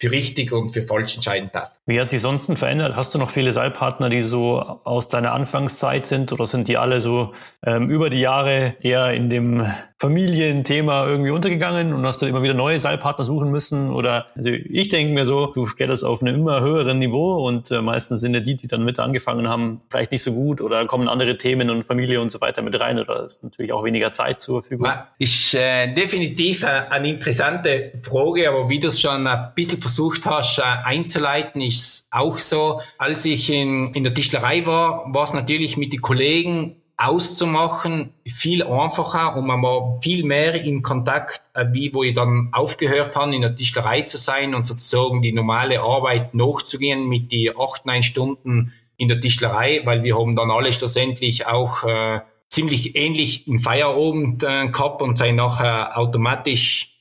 [0.00, 1.72] für richtig und für falsch entscheiden hat.
[1.86, 2.94] Wie hat sich sonst verändert?
[2.94, 7.00] Hast du noch viele Seilpartner, die so aus deiner Anfangszeit sind oder sind die alle
[7.00, 7.34] so
[7.64, 9.66] ähm, über die Jahre eher in dem
[10.00, 13.90] Familienthema irgendwie untergegangen und hast du immer wieder neue Seilpartner suchen müssen?
[13.92, 17.82] Oder also ich denke mir so, du das auf einem immer höheren Niveau und äh,
[17.82, 21.08] meistens sind ja die, die dann mit angefangen haben, vielleicht nicht so gut oder kommen
[21.08, 24.40] andere Themen und Familie und so weiter mit rein oder ist natürlich auch weniger Zeit
[24.40, 24.88] zur Verfügung.
[25.18, 30.24] Ist äh, definitiv äh, eine interessante Frage, aber wie du es schon ein bisschen versucht
[30.26, 32.80] hast äh, einzuleiten, ist auch so.
[32.98, 38.64] Als ich in, in der Tischlerei war, war es natürlich mit den Kollegen auszumachen, viel
[38.64, 43.34] einfacher und man war viel mehr in Kontakt, äh, wie wo ich dann aufgehört habe,
[43.34, 48.02] in der Tischlerei zu sein und sozusagen die normale Arbeit nachzugehen mit die acht, neun
[48.02, 53.60] Stunden in der Tischlerei, weil wir haben dann alle schlussendlich auch äh, ziemlich ähnlich einen
[53.60, 56.96] Feierabend äh, gehabt und sind nachher automatisch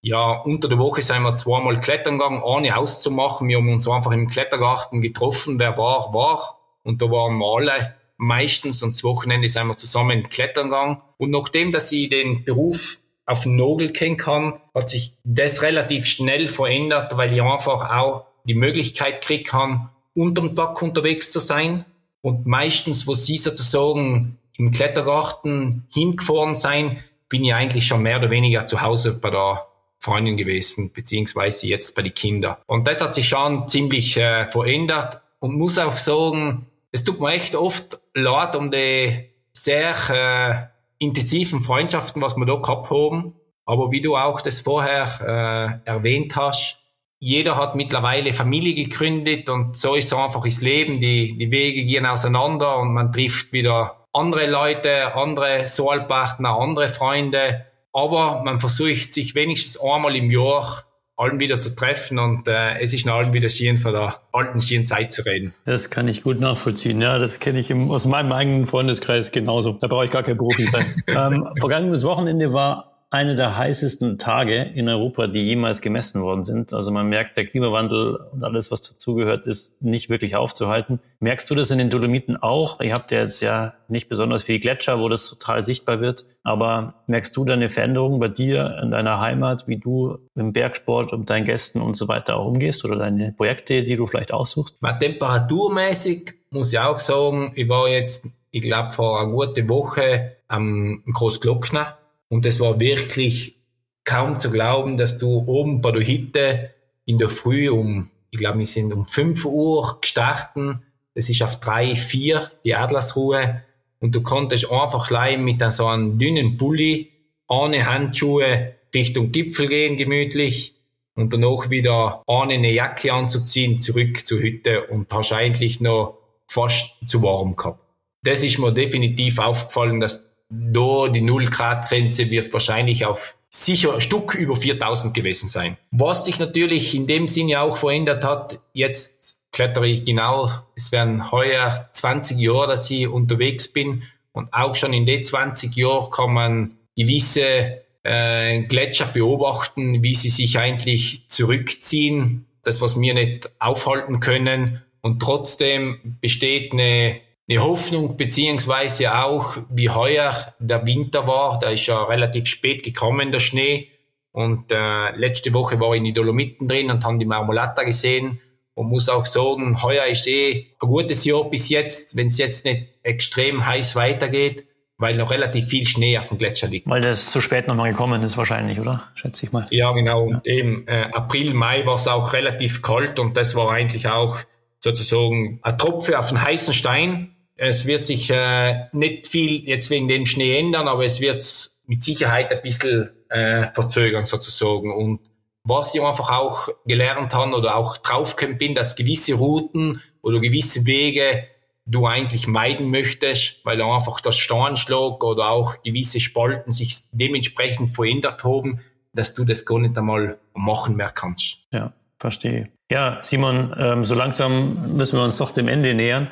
[0.00, 3.48] ja, unter der Woche sind wir zweimal klettern gegangen, ohne auszumachen.
[3.48, 6.60] Wir haben uns einfach im Klettergarten getroffen, wer war, war.
[6.84, 10.98] Und da waren wir alle meistens und das Wochenende sind wir zusammen klettern gegangen.
[11.16, 16.06] Und nachdem, dass ich den Beruf auf den Nogel kennen kann, hat sich das relativ
[16.06, 21.84] schnell verändert, weil ich einfach auch die Möglichkeit kriegen kann, unterm Tag unterwegs zu sein.
[22.20, 26.98] Und meistens, wo sie sozusagen im Klettergarten hingefahren sein,
[27.28, 29.66] bin ich eigentlich schon mehr oder weniger zu Hause bei der
[30.00, 32.56] Freundin gewesen, beziehungsweise jetzt bei den Kindern.
[32.66, 37.32] Und das hat sich schon ziemlich äh, verändert und muss auch sagen, es tut mir
[37.32, 43.34] echt oft leid um die sehr äh, intensiven Freundschaften, was wir da gehabt haben.
[43.64, 46.78] Aber wie du auch das vorher äh, erwähnt hast,
[47.20, 51.00] jeder hat mittlerweile Familie gegründet und so ist einfach das Leben.
[51.00, 57.66] Die, die Wege gehen auseinander und man trifft wieder andere Leute, andere Soulpartner, andere Freunde.
[57.92, 60.84] Aber man versucht sich wenigstens einmal im Jahr
[61.18, 64.60] allen wieder zu treffen und äh, es ist nach allem wieder schön von der alten
[64.60, 65.52] schönen Zeit zu reden.
[65.64, 67.00] Das kann ich gut nachvollziehen.
[67.00, 69.72] Ja, das kenne ich im, aus meinem eigenen Freundeskreis genauso.
[69.72, 70.86] Da brauche ich gar kein Profi sein.
[71.08, 76.74] ähm, vergangenes Wochenende war eine der heißesten Tage in Europa, die jemals gemessen worden sind.
[76.74, 81.00] Also man merkt, der Klimawandel und alles, was dazugehört, ist nicht wirklich aufzuhalten.
[81.18, 82.80] Merkst du das in den Dolomiten auch?
[82.80, 86.26] Ihr habt ja jetzt ja nicht besonders viele Gletscher, wo das total sichtbar wird.
[86.42, 91.14] Aber merkst du da eine Veränderung bei dir in deiner Heimat, wie du im Bergsport
[91.14, 94.82] und deinen Gästen und so weiter auch umgehst oder deine Projekte, die du vielleicht aussuchst?
[94.82, 100.36] Mal temperaturmäßig muss ich auch sagen, ich war jetzt, ich glaube, vor einer guten Woche
[100.46, 101.98] am Großglockner
[102.28, 103.56] und es war wirklich
[104.04, 106.70] kaum zu glauben, dass du oben bei der Hütte
[107.04, 110.78] in der Früh um, ich glaube, wir sind um 5 Uhr gestartet.
[111.14, 113.62] Das ist auf drei, vier die Atlasruhe.
[114.00, 117.10] Und du konntest einfach gleich mit so einem dünnen Pulli,
[117.48, 120.74] ohne Handschuhe Richtung Gipfel gehen, gemütlich.
[121.14, 127.22] Und danach wieder ohne eine Jacke anzuziehen, zurück zur Hütte und eigentlich noch fast zu
[127.22, 127.80] warm gehabt.
[128.22, 134.56] Das ist mir definitiv aufgefallen, dass da die Null-Grad-Grenze wird wahrscheinlich auf sicher Stück über
[134.56, 135.76] 4000 gewesen sein.
[135.90, 141.30] Was sich natürlich in dem Sinne auch verändert hat, jetzt klettere ich genau, es werden
[141.32, 146.32] heuer 20 Jahre, dass ich unterwegs bin und auch schon in den 20 Jahren kann
[146.32, 154.20] man gewisse äh, Gletscher beobachten, wie sie sich eigentlich zurückziehen, das was wir nicht aufhalten
[154.20, 161.70] können und trotzdem besteht eine eine Hoffnung, beziehungsweise auch, wie heuer der Winter war, da
[161.70, 163.88] ist ja relativ spät gekommen, der Schnee.
[164.32, 168.40] Und äh, letzte Woche war ich in die Dolomiten drin und haben die Marmolata gesehen.
[168.74, 172.64] Und muss auch sagen, heuer ist eh ein gutes Jahr bis jetzt, wenn es jetzt
[172.64, 174.66] nicht extrem heiß weitergeht,
[174.98, 176.86] weil noch relativ viel Schnee auf dem Gletscher liegt.
[176.86, 179.02] Weil das zu spät nochmal gekommen ist wahrscheinlich, oder?
[179.14, 179.66] Schätze ich mal.
[179.70, 180.26] Ja, genau.
[180.26, 184.38] Und eben äh, April, Mai war es auch relativ kalt und das war eigentlich auch
[184.78, 190.08] sozusagen ein Tropfen auf den heißen Stein es wird sich äh, nicht viel jetzt wegen
[190.08, 191.44] dem Schnee ändern, aber es wird
[191.86, 194.94] mit Sicherheit ein bisschen äh, verzögern sozusagen.
[194.94, 195.20] Und
[195.64, 200.86] was ich einfach auch gelernt habe oder auch draufgekommen bin, dass gewisse Routen oder gewisse
[200.86, 201.48] Wege
[201.84, 208.44] du eigentlich meiden möchtest, weil einfach das Steinschlag oder auch gewisse Spalten sich dementsprechend verändert
[208.44, 208.80] haben,
[209.14, 211.66] dass du das gar nicht einmal machen mehr kannst.
[211.72, 212.70] Ja, verstehe.
[212.90, 216.28] Ja, Simon, ähm, so langsam müssen wir uns doch dem Ende nähern.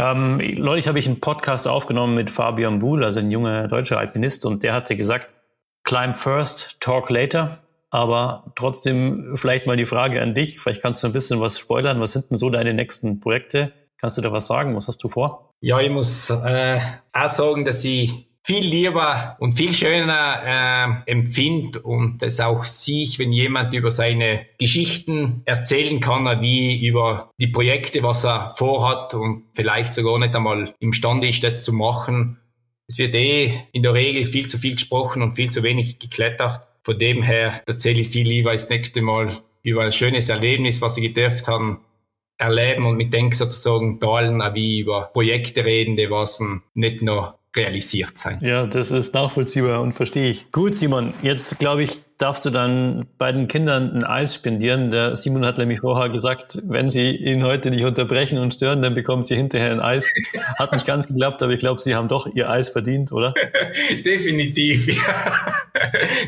[0.00, 4.46] Ähm, neulich habe ich einen Podcast aufgenommen mit Fabian Buhl, also ein junger deutscher Alpinist,
[4.46, 5.34] und der hatte gesagt,
[5.84, 7.58] climb first, talk later.
[7.90, 10.60] Aber trotzdem vielleicht mal die Frage an dich.
[10.60, 12.00] Vielleicht kannst du ein bisschen was spoilern.
[12.00, 13.72] Was sind denn so deine nächsten Projekte?
[14.00, 14.76] Kannst du da was sagen?
[14.76, 15.52] Was hast du vor?
[15.60, 16.78] Ja, ich muss äh,
[17.12, 23.18] auch sagen, dass ich viel lieber und viel schöner äh, empfindet und es auch sieht,
[23.18, 29.44] wenn jemand über seine Geschichten erzählen kann, wie über die Projekte, was er vorhat und
[29.54, 32.38] vielleicht sogar nicht einmal imstande ist, das zu machen.
[32.88, 36.66] es wird eh in der Regel viel zu viel gesprochen und viel zu wenig geklettert.
[36.82, 40.94] Von dem her erzähle ich viel lieber das nächste Mal über ein schönes Erlebnis, was
[40.94, 41.80] sie gedurft haben,
[42.38, 48.16] erleben und mit Denk sozusagen teilen, wie über Projekte reden, die was nicht nur realisiert
[48.16, 48.38] sein.
[48.42, 50.52] Ja, das ist nachvollziehbar und verstehe ich.
[50.52, 54.90] Gut, Simon, jetzt glaube ich, darfst du dann beiden Kindern ein Eis spendieren.
[54.90, 58.94] Der Simon hat nämlich vorher gesagt, wenn sie ihn heute nicht unterbrechen und stören, dann
[58.94, 60.12] bekommen sie hinterher ein Eis.
[60.58, 63.34] Hat nicht ganz geklappt, aber ich glaube, sie haben doch ihr Eis verdient, oder?
[64.04, 65.54] Definitiv, ja.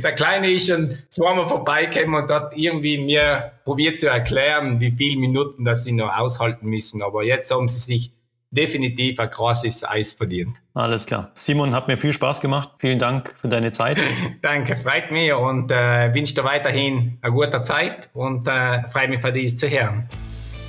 [0.03, 5.21] Der Kleine ist schon zweimal vorbeigekommen und hat irgendwie mir probiert zu erklären, wie viele
[5.21, 7.03] Minuten das sie noch aushalten müssen.
[7.03, 8.13] Aber jetzt haben sie sich
[8.53, 10.57] definitiv ein krasses Eis verdient.
[10.75, 11.31] Alles klar.
[11.35, 12.71] Simon, hat mir viel Spaß gemacht.
[12.79, 13.99] Vielen Dank für deine Zeit.
[14.43, 19.21] Danke, freut mich und äh, wünsche dir weiterhin eine gute Zeit und äh, freue mich
[19.21, 20.09] für dich zu hören.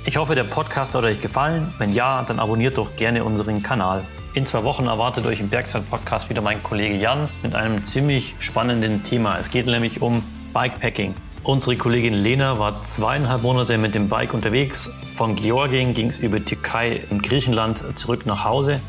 [0.06, 1.72] Ich hoffe, der Podcast hat euch gefallen.
[1.78, 4.04] Wenn ja, dann abonniert doch gerne unseren Kanal.
[4.34, 9.02] In zwei Wochen erwartet euch im Bergzeit-Podcast wieder mein Kollege Jan mit einem ziemlich spannenden
[9.02, 9.38] Thema.
[9.38, 10.22] Es geht nämlich um
[10.52, 11.14] Bikepacking.
[11.44, 14.94] Unsere Kollegin Lena war zweieinhalb Monate mit dem Bike unterwegs.
[15.12, 18.80] Von Georgien ging es über Türkei und Griechenland zurück nach Hause.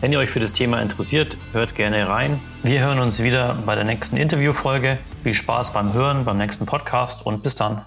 [0.00, 2.40] Wenn ihr euch für das Thema interessiert, hört gerne rein.
[2.62, 4.98] Wir hören uns wieder bei der nächsten Interviewfolge.
[5.22, 7.84] Viel Spaß beim Hören, beim nächsten Podcast und bis dann.